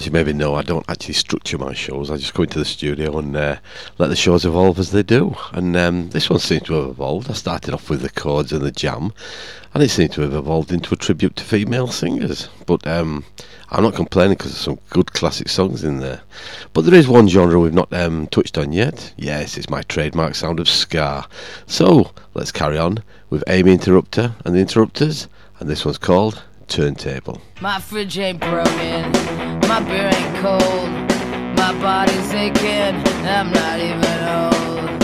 as 0.00 0.06
you 0.06 0.12
maybe 0.12 0.32
know, 0.32 0.54
I 0.54 0.62
don't 0.62 0.88
actually 0.88 1.12
structure 1.12 1.58
my 1.58 1.74
shows. 1.74 2.10
I 2.10 2.16
just 2.16 2.32
go 2.32 2.44
into 2.44 2.58
the 2.58 2.64
studio 2.64 3.18
and 3.18 3.36
uh, 3.36 3.56
let 3.98 4.08
the 4.08 4.16
shows 4.16 4.46
evolve 4.46 4.78
as 4.78 4.92
they 4.92 5.02
do. 5.02 5.36
And 5.52 5.76
um, 5.76 6.08
this 6.08 6.30
one 6.30 6.38
seems 6.38 6.62
to 6.62 6.72
have 6.72 6.88
evolved. 6.88 7.28
I 7.28 7.34
started 7.34 7.74
off 7.74 7.90
with 7.90 8.00
the 8.00 8.08
chords 8.08 8.50
and 8.50 8.62
the 8.62 8.70
jam, 8.70 9.12
and 9.74 9.82
it 9.82 9.90
seems 9.90 10.14
to 10.14 10.22
have 10.22 10.32
evolved 10.32 10.72
into 10.72 10.94
a 10.94 10.96
tribute 10.96 11.36
to 11.36 11.44
female 11.44 11.88
singers. 11.88 12.48
But 12.64 12.86
um, 12.86 13.26
I'm 13.68 13.82
not 13.82 13.94
complaining 13.94 14.38
because 14.38 14.52
there's 14.52 14.64
some 14.64 14.78
good 14.88 15.12
classic 15.12 15.50
songs 15.50 15.84
in 15.84 16.00
there. 16.00 16.22
But 16.72 16.86
there 16.86 16.94
is 16.94 17.06
one 17.06 17.28
genre 17.28 17.60
we've 17.60 17.74
not 17.74 17.92
um, 17.92 18.26
touched 18.28 18.56
on 18.56 18.72
yet. 18.72 19.12
Yes, 19.18 19.58
it's 19.58 19.68
my 19.68 19.82
trademark 19.82 20.34
sound 20.34 20.60
of 20.60 20.68
ska. 20.70 21.28
So 21.66 22.10
let's 22.32 22.52
carry 22.52 22.78
on 22.78 23.02
with 23.28 23.44
Aimee 23.48 23.74
Interrupter 23.74 24.34
and 24.46 24.54
the 24.54 24.60
Interrupters, 24.60 25.28
and 25.58 25.68
this 25.68 25.84
one's 25.84 25.98
called 25.98 26.42
Turntable. 26.68 27.42
My 27.60 27.78
fridge 27.80 28.18
ain't 28.18 28.40
broken. 28.40 29.49
My 29.70 29.78
beer 29.78 30.10
ain't 30.12 30.36
cold, 30.38 30.90
my 31.56 31.72
body's 31.80 32.34
aching, 32.34 32.96
I'm 33.24 33.52
not 33.52 33.78
even 33.78 34.18
old. 34.40 35.00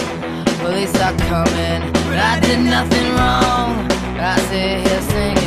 Police 0.59 0.93
are 0.97 1.17
coming, 1.31 1.93
but 1.93 2.19
I 2.19 2.41
did 2.41 2.59
nothing 2.59 3.09
wrong. 3.15 3.87
I 4.19 4.37
sit 4.49 4.89
here 4.89 5.03
singing. 5.03 5.46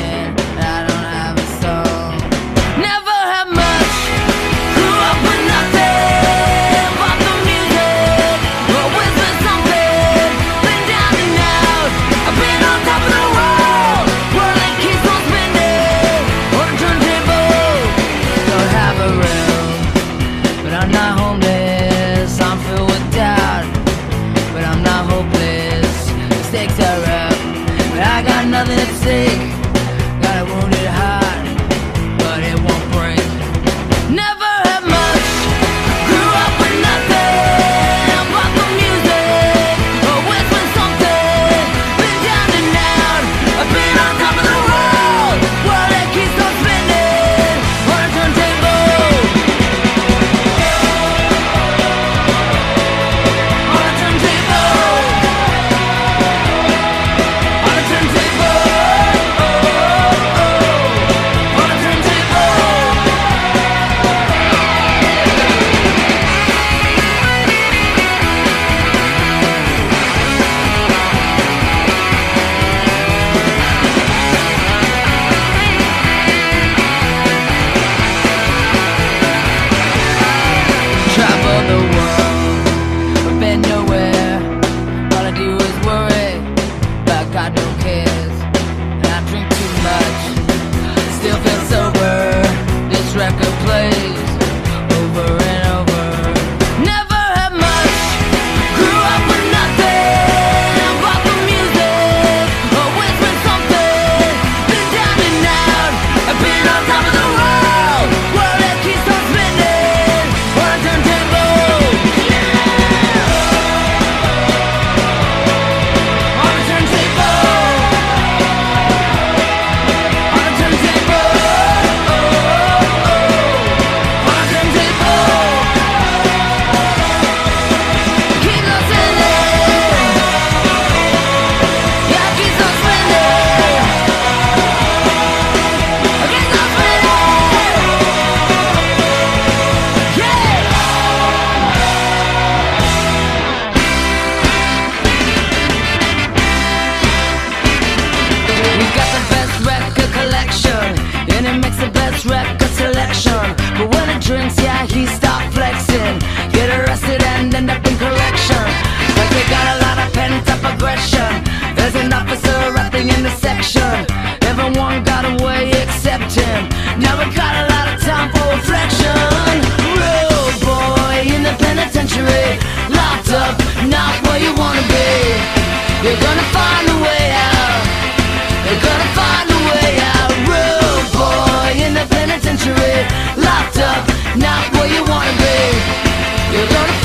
You're 186.52 186.68
gonna 186.68 186.99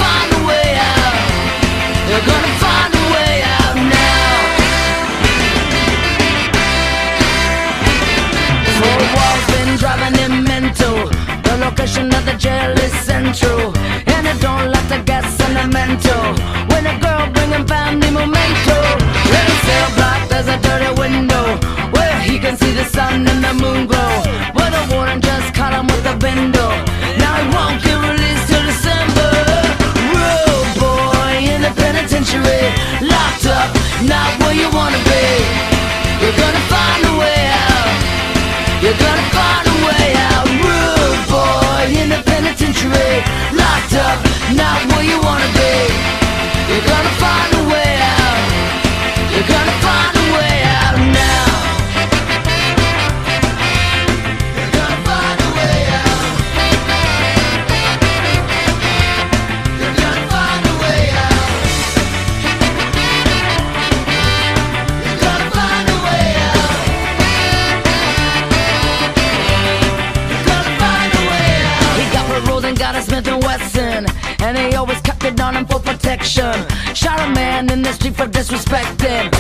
man 78.71 79.34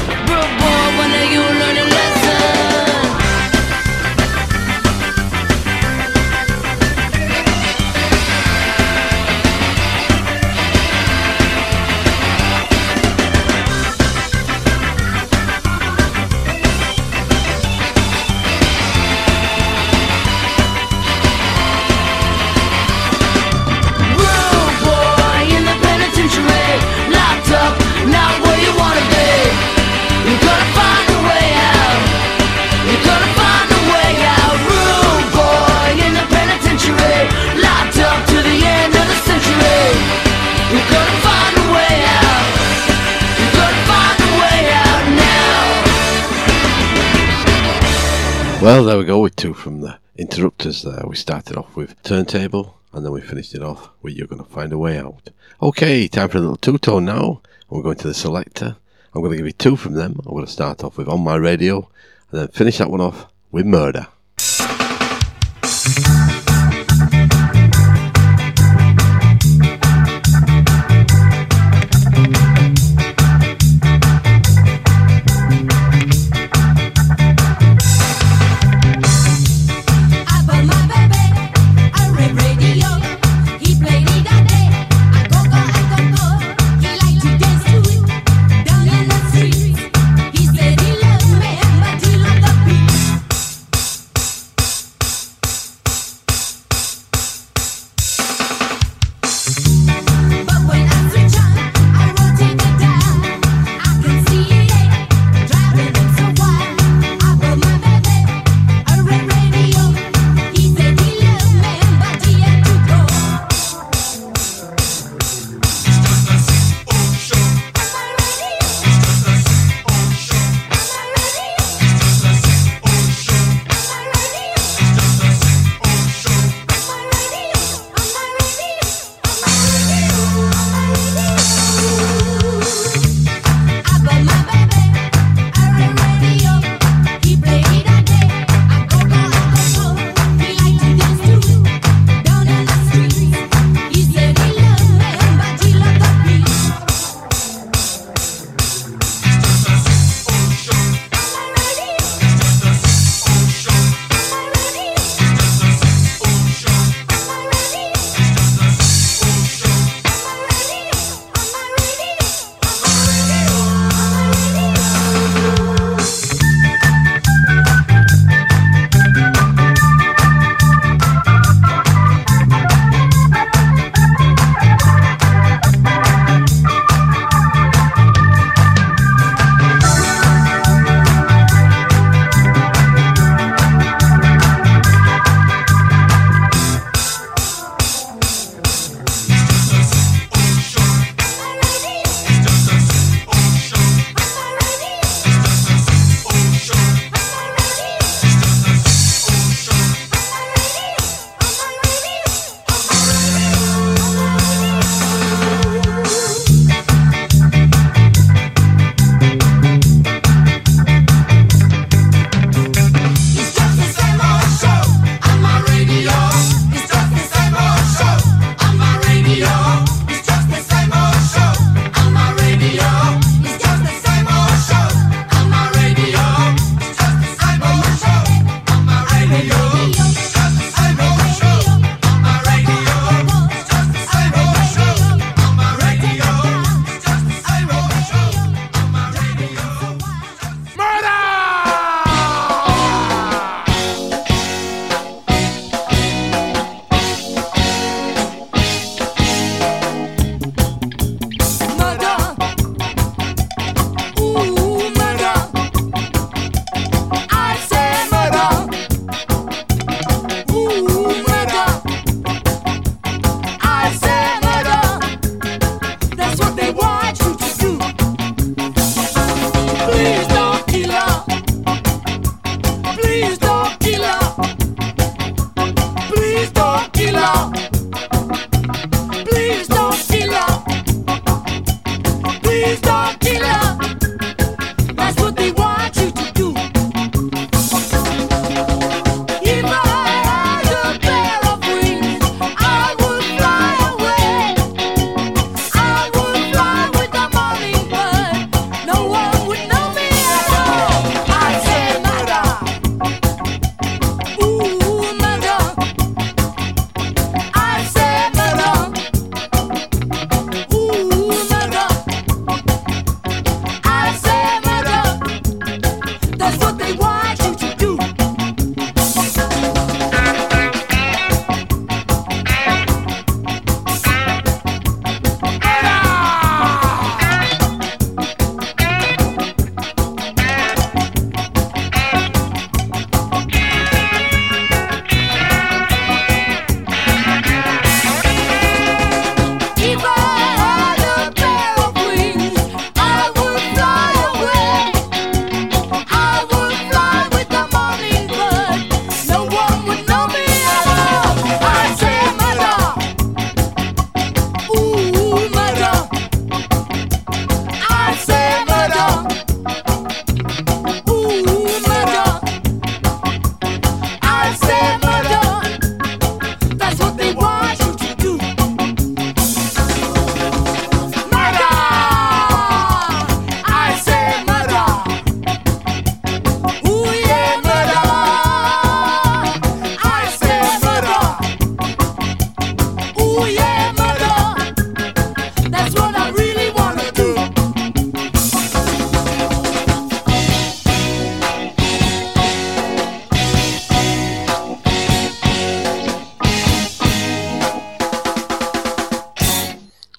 Well, 48.75 48.83
there 48.83 48.99
we 48.99 49.05
go 49.05 49.21
with 49.21 49.37
two 49.37 49.55
from 49.55 49.83
the 49.83 50.01
interrupters 50.17 50.83
there. 50.83 51.05
We 51.07 51.15
started 51.15 51.57
off 51.57 51.77
with 51.77 51.95
Turntable 52.03 52.81
and 52.93 53.05
then 53.05 53.13
we 53.13 53.21
finished 53.21 53.55
it 53.55 53.63
off 53.63 53.91
with 54.03 54.15
You're 54.15 54.27
Gonna 54.27 54.43
Find 54.43 54.73
a 54.73 54.79
Way 54.79 54.99
Out. 54.99 55.31
Okay, 55.63 56.09
time 56.09 56.29
for 56.29 56.39
a 56.39 56.41
little 56.41 56.57
two 56.57 56.79
tone 56.79 57.05
now. 57.05 57.41
We're 57.71 57.85
going 57.85 57.99
to 57.99 58.09
the 58.09 58.15
Selecter. 58.15 58.77
I'm 59.15 59.23
going 59.23 59.31
to 59.31 59.37
give 59.37 59.47
you 59.47 59.53
two 59.53 59.77
from 59.77 59.95
them. 59.95 60.21
I'm 60.27 60.33
going 60.33 60.45
to 60.45 60.51
start 60.51 60.83
off 60.83 60.99
with 60.99 61.07
On 61.07 61.23
My 61.23 61.37
Radio 61.37 61.89
and 62.33 62.41
then 62.41 62.49
finish 62.49 62.79
that 62.79 62.91
one 62.91 63.01
off 63.01 63.29
with 63.53 63.65
Murder. 63.65 64.09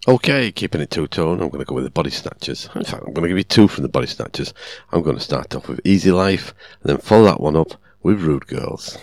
Okay, 0.08 0.52
keeping 0.52 0.82
it 0.82 0.92
two 0.92 1.08
tone, 1.08 1.42
I'm 1.42 1.50
going 1.50 1.66
to 1.66 1.66
go 1.66 1.74
with 1.74 1.84
the 1.84 1.90
Body 1.90 2.12
Snatchers. 2.12 2.70
In 2.76 2.84
fact, 2.84 3.04
I'm 3.08 3.14
going 3.14 3.24
to 3.24 3.28
give 3.28 3.38
you 3.40 3.44
two 3.44 3.68
from 3.68 3.82
the 3.82 3.90
Body 3.90 4.06
Snatchers. 4.06 4.54
I'm 4.92 5.02
going 5.02 5.16
to 5.16 5.22
start 5.22 5.56
off 5.56 5.68
with 5.68 5.82
Easy 5.84 6.12
Life 6.12 6.54
and 6.84 6.92
then 6.92 6.98
follow 7.00 7.26
that 7.26 7.42
one 7.42 7.56
up 7.56 7.74
with 8.04 8.22
Rude 8.22 8.46
Girls. 8.46 9.00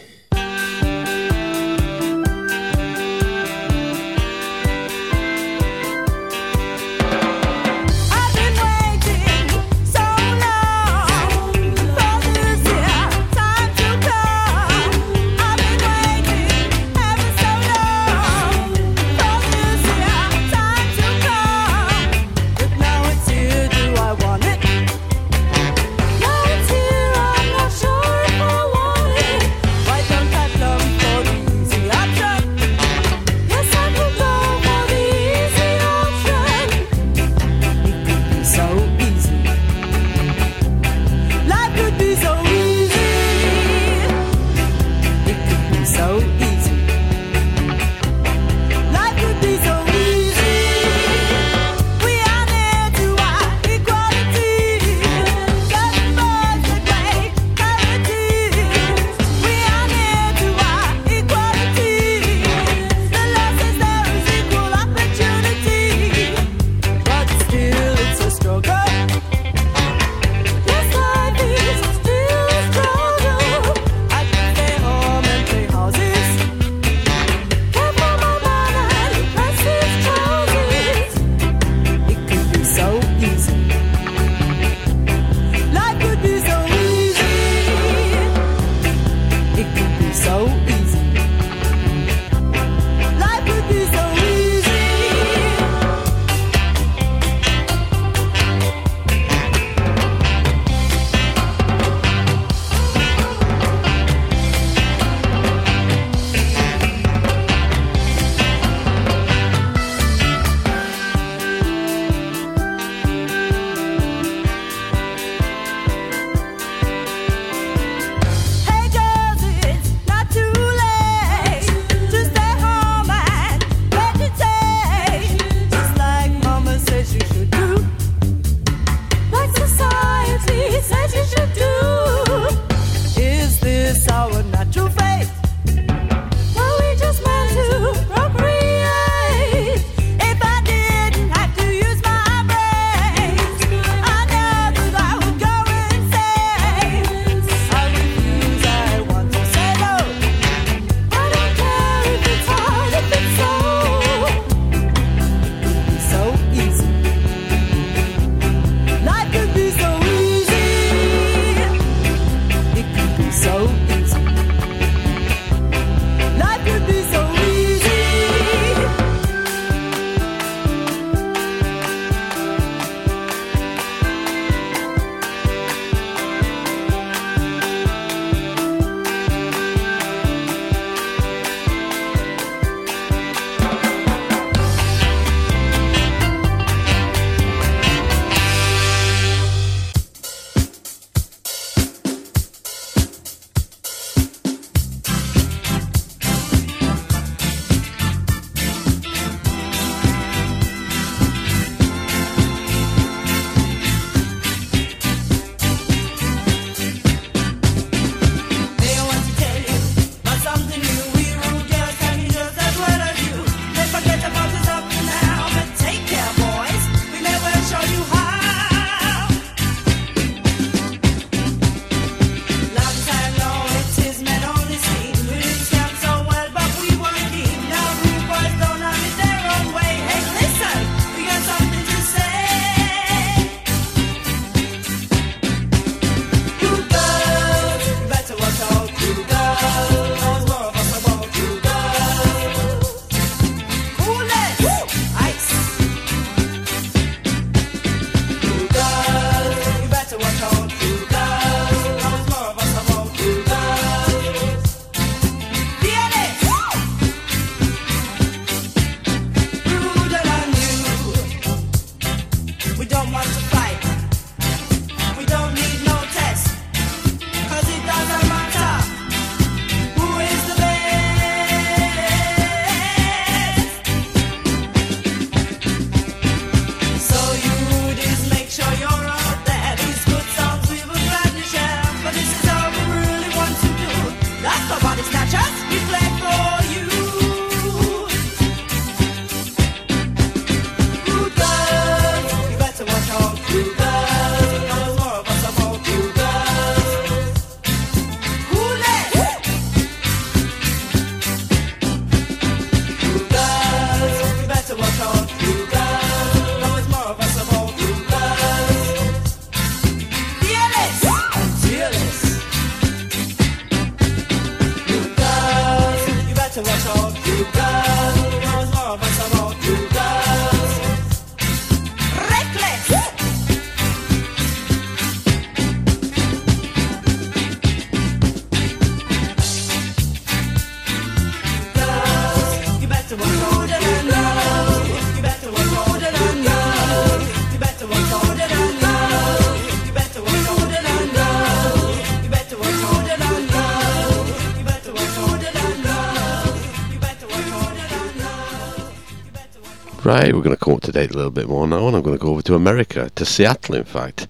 Right, 350.13 350.35
we're 350.35 350.43
going 350.43 350.55
to 350.55 350.63
come 350.63 350.75
up 350.75 350.83
to 350.83 350.93
date 350.93 351.13
a 351.13 351.17
little 351.17 351.31
bit 351.31 351.49
more 351.49 351.67
now, 351.67 351.87
and 351.87 351.97
I'm 351.97 352.03
going 352.03 352.19
to 352.19 352.23
go 352.23 352.33
over 352.33 352.43
to 352.43 352.55
America, 352.55 353.11
to 353.15 353.25
Seattle, 353.25 353.77
in 353.77 353.85
fact. 353.85 354.27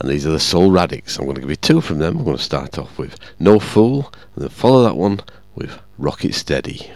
And 0.00 0.08
these 0.08 0.24
are 0.24 0.30
the 0.30 0.40
Soul 0.40 0.70
Radics. 0.70 1.18
I'm 1.18 1.26
going 1.26 1.34
to 1.34 1.42
give 1.42 1.50
you 1.50 1.56
two 1.56 1.82
from 1.82 1.98
them. 1.98 2.16
I'm 2.16 2.24
going 2.24 2.38
to 2.38 2.42
start 2.42 2.78
off 2.78 2.96
with 2.96 3.18
No 3.38 3.58
Fool, 3.60 4.10
and 4.34 4.44
then 4.44 4.48
follow 4.48 4.82
that 4.84 4.96
one 4.96 5.20
with 5.54 5.78
Rocket 5.98 6.32
Steady. 6.32 6.90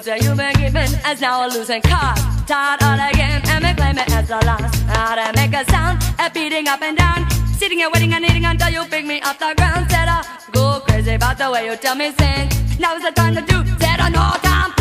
it's 0.00 0.08
a 0.08 0.16
human 0.16 0.52
given 0.54 0.88
as 1.04 1.20
now 1.20 1.46
a 1.46 1.48
losing 1.48 1.82
cause. 1.82 2.18
Start 2.44 2.82
all 2.82 2.98
again 3.10 3.42
and 3.48 3.62
me 3.62 3.74
claim 3.74 3.98
it 3.98 4.10
as 4.10 4.30
a 4.30 4.40
loss. 4.46 4.74
How 4.88 5.14
to 5.14 5.30
make 5.36 5.52
a 5.52 5.62
sound, 5.70 6.02
a 6.18 6.30
beating 6.30 6.68
up 6.68 6.80
and 6.80 6.96
down. 6.96 7.28
Sitting 7.52 7.78
here 7.78 7.90
waiting 7.92 8.14
and 8.14 8.24
eating 8.24 8.46
until 8.46 8.70
you 8.70 8.84
pick 8.86 9.04
me 9.04 9.20
up 9.20 9.38
the 9.38 9.52
ground. 9.56 9.90
Said 9.90 10.08
I 10.08 10.24
go 10.52 10.80
crazy 10.86 11.14
about 11.14 11.36
the 11.36 11.50
way 11.50 11.66
you 11.66 11.76
tell 11.76 11.96
me 11.96 12.12
sing. 12.18 12.48
Now 12.78 12.96
is 12.96 13.02
the 13.02 13.10
time 13.10 13.34
to 13.34 13.42
do. 13.42 13.58
Said 13.78 14.00
I 14.00 14.08
no 14.08 14.24
time. 14.42 14.79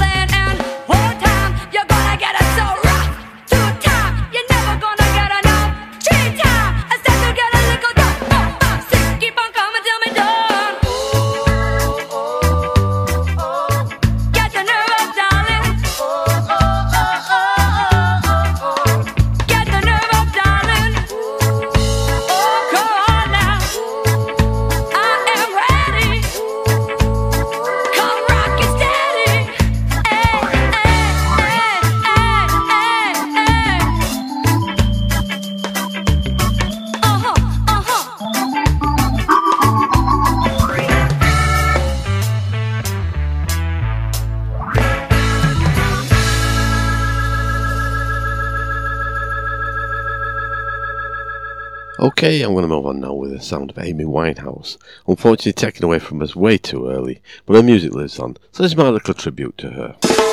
Okay, 52.20 52.42
I'm 52.42 52.52
going 52.52 52.64
to 52.64 52.68
move 52.68 52.86
on 52.86 53.00
now 53.00 53.14
with 53.14 53.32
the 53.32 53.40
sound 53.40 53.70
of 53.70 53.80
Amy 53.80 54.04
Winehouse. 54.04 54.76
Unfortunately, 55.08 55.54
taken 55.54 55.86
away 55.86 56.00
from 56.00 56.22
us 56.22 56.36
way 56.36 56.58
too 56.58 56.90
early, 56.90 57.22
but 57.46 57.56
her 57.56 57.64
music 57.64 57.94
lives 57.94 58.20
on, 58.20 58.36
so 58.52 58.62
this 58.62 58.74
is 58.74 58.78
my 58.78 58.90
little 58.90 59.14
tribute 59.14 59.58
to 59.58 59.70
her. 59.70 60.29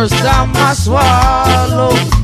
First 0.00 0.14
time 0.14 0.50
I 0.54 0.72
swallowed, 0.72 2.19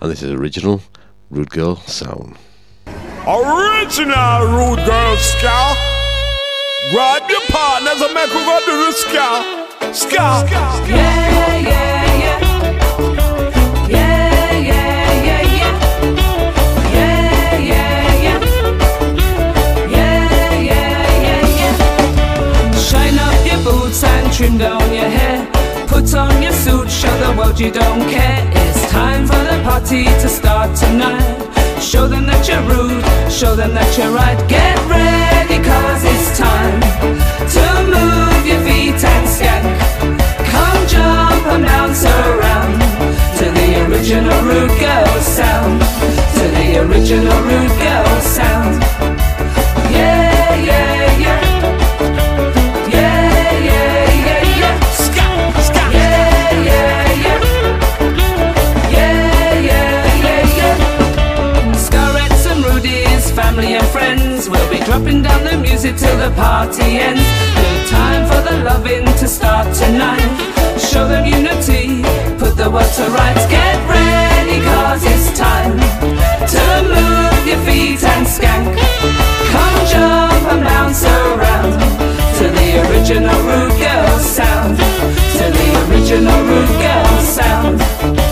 And 0.00 0.10
this 0.10 0.22
is 0.22 0.30
original 0.30 0.80
Rude 1.30 1.50
Girl 1.50 1.76
sound. 1.76 2.36
Original 3.26 4.46
rude 4.46 4.84
girl 4.86 5.16
ska. 5.16 5.76
Grab 6.90 7.28
your 7.28 7.40
partners 7.48 8.00
and 8.00 8.14
make 8.14 8.30
we 8.30 8.40
go 8.44 8.60
the 8.66 8.92
ska. 8.92 9.42
Ska. 9.92 10.46
Yeah, 10.88 11.58
yeah, 11.58 12.14
yeah. 12.18 12.40
Yeah, 13.88 14.52
yeah, 14.58 15.12
yeah, 15.24 15.42
yeah. 15.42 15.72
Yeah, 16.92 17.58
yeah, 17.58 18.14
yeah. 18.24 18.38
Yeah, 19.90 20.60
yeah, 20.60 21.12
yeah, 21.22 21.46
yeah. 21.58 22.78
Shine 22.78 23.18
up 23.18 23.46
your 23.46 23.60
boots 23.64 24.02
and 24.04 24.32
trim 24.32 24.56
down 24.56 24.92
your 24.94 25.10
hair. 25.10 25.57
On 26.18 26.42
your 26.42 26.52
suit, 26.52 26.90
show 26.90 27.14
the 27.24 27.32
world 27.38 27.60
you 27.60 27.70
don't 27.70 28.02
care. 28.10 28.42
It's 28.52 28.90
time 28.90 29.24
for 29.24 29.38
the 29.50 29.62
party 29.62 30.04
to 30.04 30.28
start 30.28 30.74
tonight. 30.76 31.22
Show 31.80 32.08
them 32.08 32.26
that 32.26 32.42
you're 32.48 32.60
rude, 32.66 33.04
show 33.30 33.54
them 33.54 33.72
that 33.74 33.90
you're 33.96 34.10
right. 34.10 34.38
Get 34.48 34.76
ready, 34.90 35.62
cause 35.62 36.02
it's 36.02 36.36
time 36.36 36.80
to 37.54 37.64
move 37.94 38.42
your 38.50 38.60
feet 38.66 38.98
and 38.98 39.26
skank. 39.30 39.78
Come 40.50 40.80
jump 40.90 41.46
and 41.54 41.64
bounce 41.64 42.02
around 42.02 42.82
to 43.38 43.44
the 43.58 43.68
original 43.86 44.40
rude 44.42 44.74
girl 44.82 45.14
sound. 45.22 45.80
To 46.34 46.44
the 46.58 46.82
original 46.82 47.38
rude 47.46 47.76
girl 47.78 48.20
sound. 48.20 48.87
Dropping 64.98 65.22
down 65.22 65.44
the 65.44 65.56
music 65.56 65.96
till 65.96 66.16
the 66.18 66.34
party 66.34 66.98
ends. 66.98 67.22
No 67.54 67.84
time 67.86 68.26
for 68.26 68.40
the 68.48 68.64
loving 68.64 69.04
to 69.04 69.28
start 69.28 69.72
tonight. 69.74 70.28
Show 70.78 71.06
them 71.06 71.24
unity, 71.24 72.02
put 72.38 72.56
the 72.56 72.68
world 72.68 72.92
to 72.98 73.04
rights. 73.10 73.46
Get 73.46 73.78
ready, 73.88 74.60
cause 74.64 75.02
it's 75.04 75.38
time 75.38 75.78
to 76.52 76.62
move 76.82 77.46
your 77.46 77.60
feet 77.66 78.02
and 78.02 78.26
skank. 78.26 78.74
Come 79.52 79.86
jump 79.86 80.52
and 80.52 80.64
bounce 80.64 81.04
around 81.04 81.78
to 82.38 82.44
the 82.58 82.68
original 82.90 83.38
rude 83.42 83.78
girl 83.78 84.18
sound. 84.18 84.78
To 85.38 85.44
the 85.58 85.68
original 85.90 86.40
rude 86.42 86.74
girl 86.82 87.20
sound. 87.20 88.27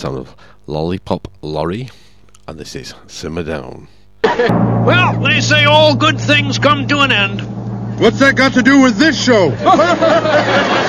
sound 0.00 0.16
of 0.16 0.34
Lollipop 0.66 1.28
Lorry, 1.42 1.90
and 2.48 2.58
this 2.58 2.74
is 2.74 2.94
Simmer 3.06 3.42
Down. 3.42 3.86
well, 4.24 5.20
they 5.20 5.42
say 5.42 5.66
all 5.66 5.94
good 5.94 6.18
things 6.18 6.58
come 6.58 6.88
to 6.88 7.00
an 7.00 7.12
end. 7.12 7.42
What's 8.00 8.18
that 8.20 8.34
got 8.34 8.54
to 8.54 8.62
do 8.62 8.80
with 8.80 8.96
this 8.96 9.22
show? 9.22 9.50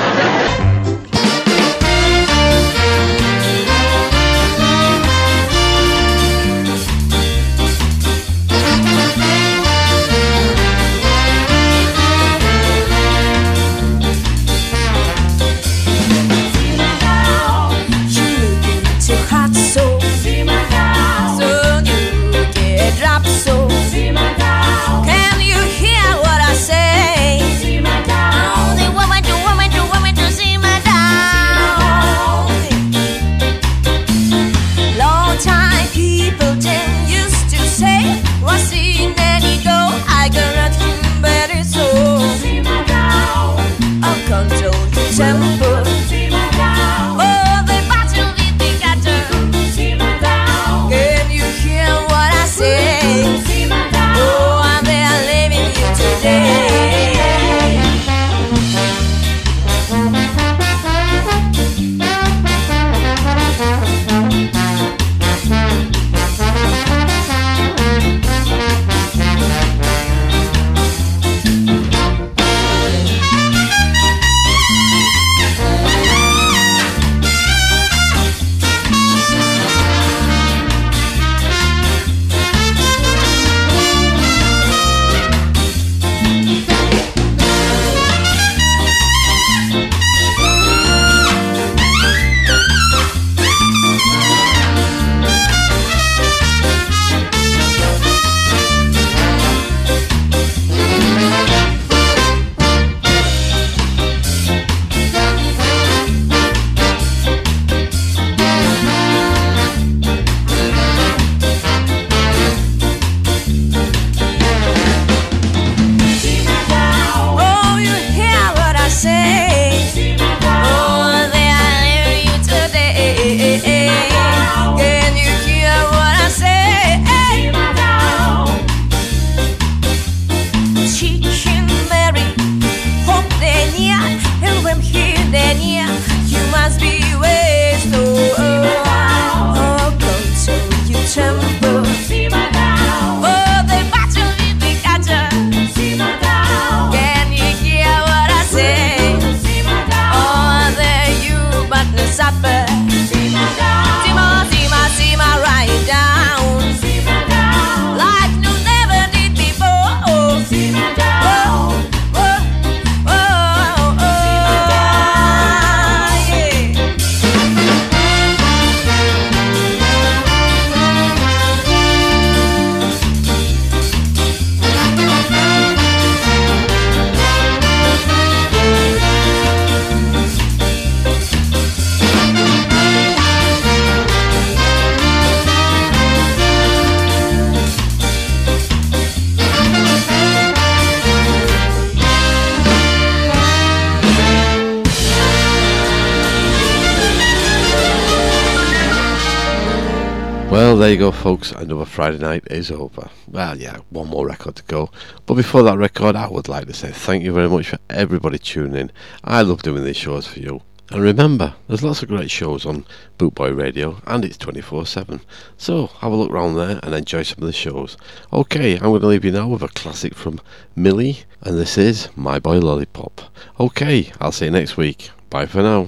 go, 201.02 201.12
folks. 201.12 201.52
Another 201.52 201.86
Friday 201.86 202.20
night 202.20 202.44
is 202.52 202.70
over. 202.70 203.10
Well, 203.28 203.58
yeah, 203.58 203.78
one 203.90 204.10
more 204.10 204.28
record 204.28 204.56
to 204.58 204.64
go. 204.64 204.92
But 205.26 205.34
before 205.34 205.64
that 205.64 205.80
record, 205.80 206.16
I 206.16 206.28
would 206.28 206.48
like 206.48 206.68
to 206.68 206.74
say 206.74 206.92
thank 206.92 207.24
you 207.24 207.34
very 207.34 207.50
much 207.50 207.70
for 207.70 207.80
everybody 207.90 208.38
tuning 208.38 208.76
in. 208.76 208.92
I 209.24 209.42
love 209.42 209.64
doing 209.64 209.84
these 209.84 209.98
shows 209.98 210.28
for 210.28 210.40
you. 210.40 210.62
And 210.92 211.02
remember, 211.02 211.56
there's 211.68 211.82
lots 211.82 212.04
of 212.04 212.10
great 212.10 212.30
shows 212.30 212.68
on 212.68 212.86
Bootboy 213.18 213.58
Radio, 213.58 214.00
and 214.06 214.24
it's 214.24 214.38
24 214.38 214.86
7. 214.86 215.22
So 215.58 215.88
have 215.88 216.12
a 216.12 216.16
look 216.16 216.32
round 216.32 216.56
there 216.56 216.80
and 216.84 216.94
enjoy 216.94 217.24
some 217.24 217.42
of 217.42 217.48
the 217.48 217.54
shows. 217.54 217.98
Okay, 218.32 218.76
I'm 218.76 218.92
going 218.92 219.02
to 219.02 219.08
leave 219.08 219.26
you 219.26 219.32
now 219.32 219.48
with 219.48 219.64
a 219.64 219.70
classic 219.70 220.14
from 220.14 220.40
Millie, 220.76 221.24
and 221.42 221.58
this 221.58 221.80
is 221.80 222.10
My 222.16 222.38
Boy 222.38 222.60
Lollipop. 222.60 223.22
Okay, 223.60 224.12
I'll 224.20 224.32
see 224.32 224.46
you 224.46 224.52
next 224.52 224.78
week. 224.78 225.10
Bye 225.32 225.48
for 225.48 225.64
now. 225.64 225.88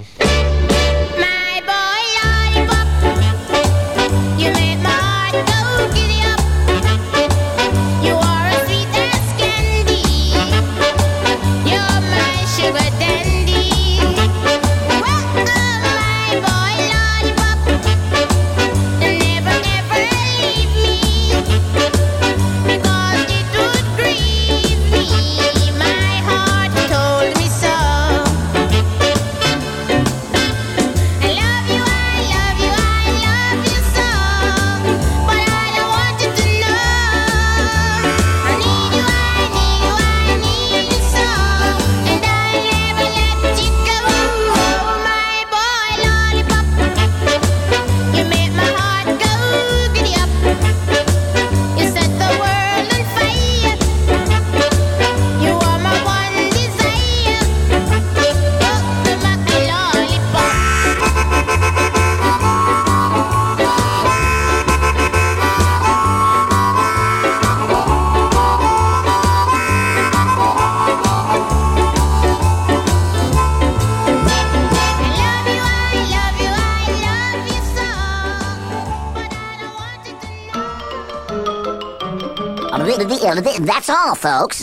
That's 83.42 83.88
all, 83.90 84.14
folks. 84.14 84.62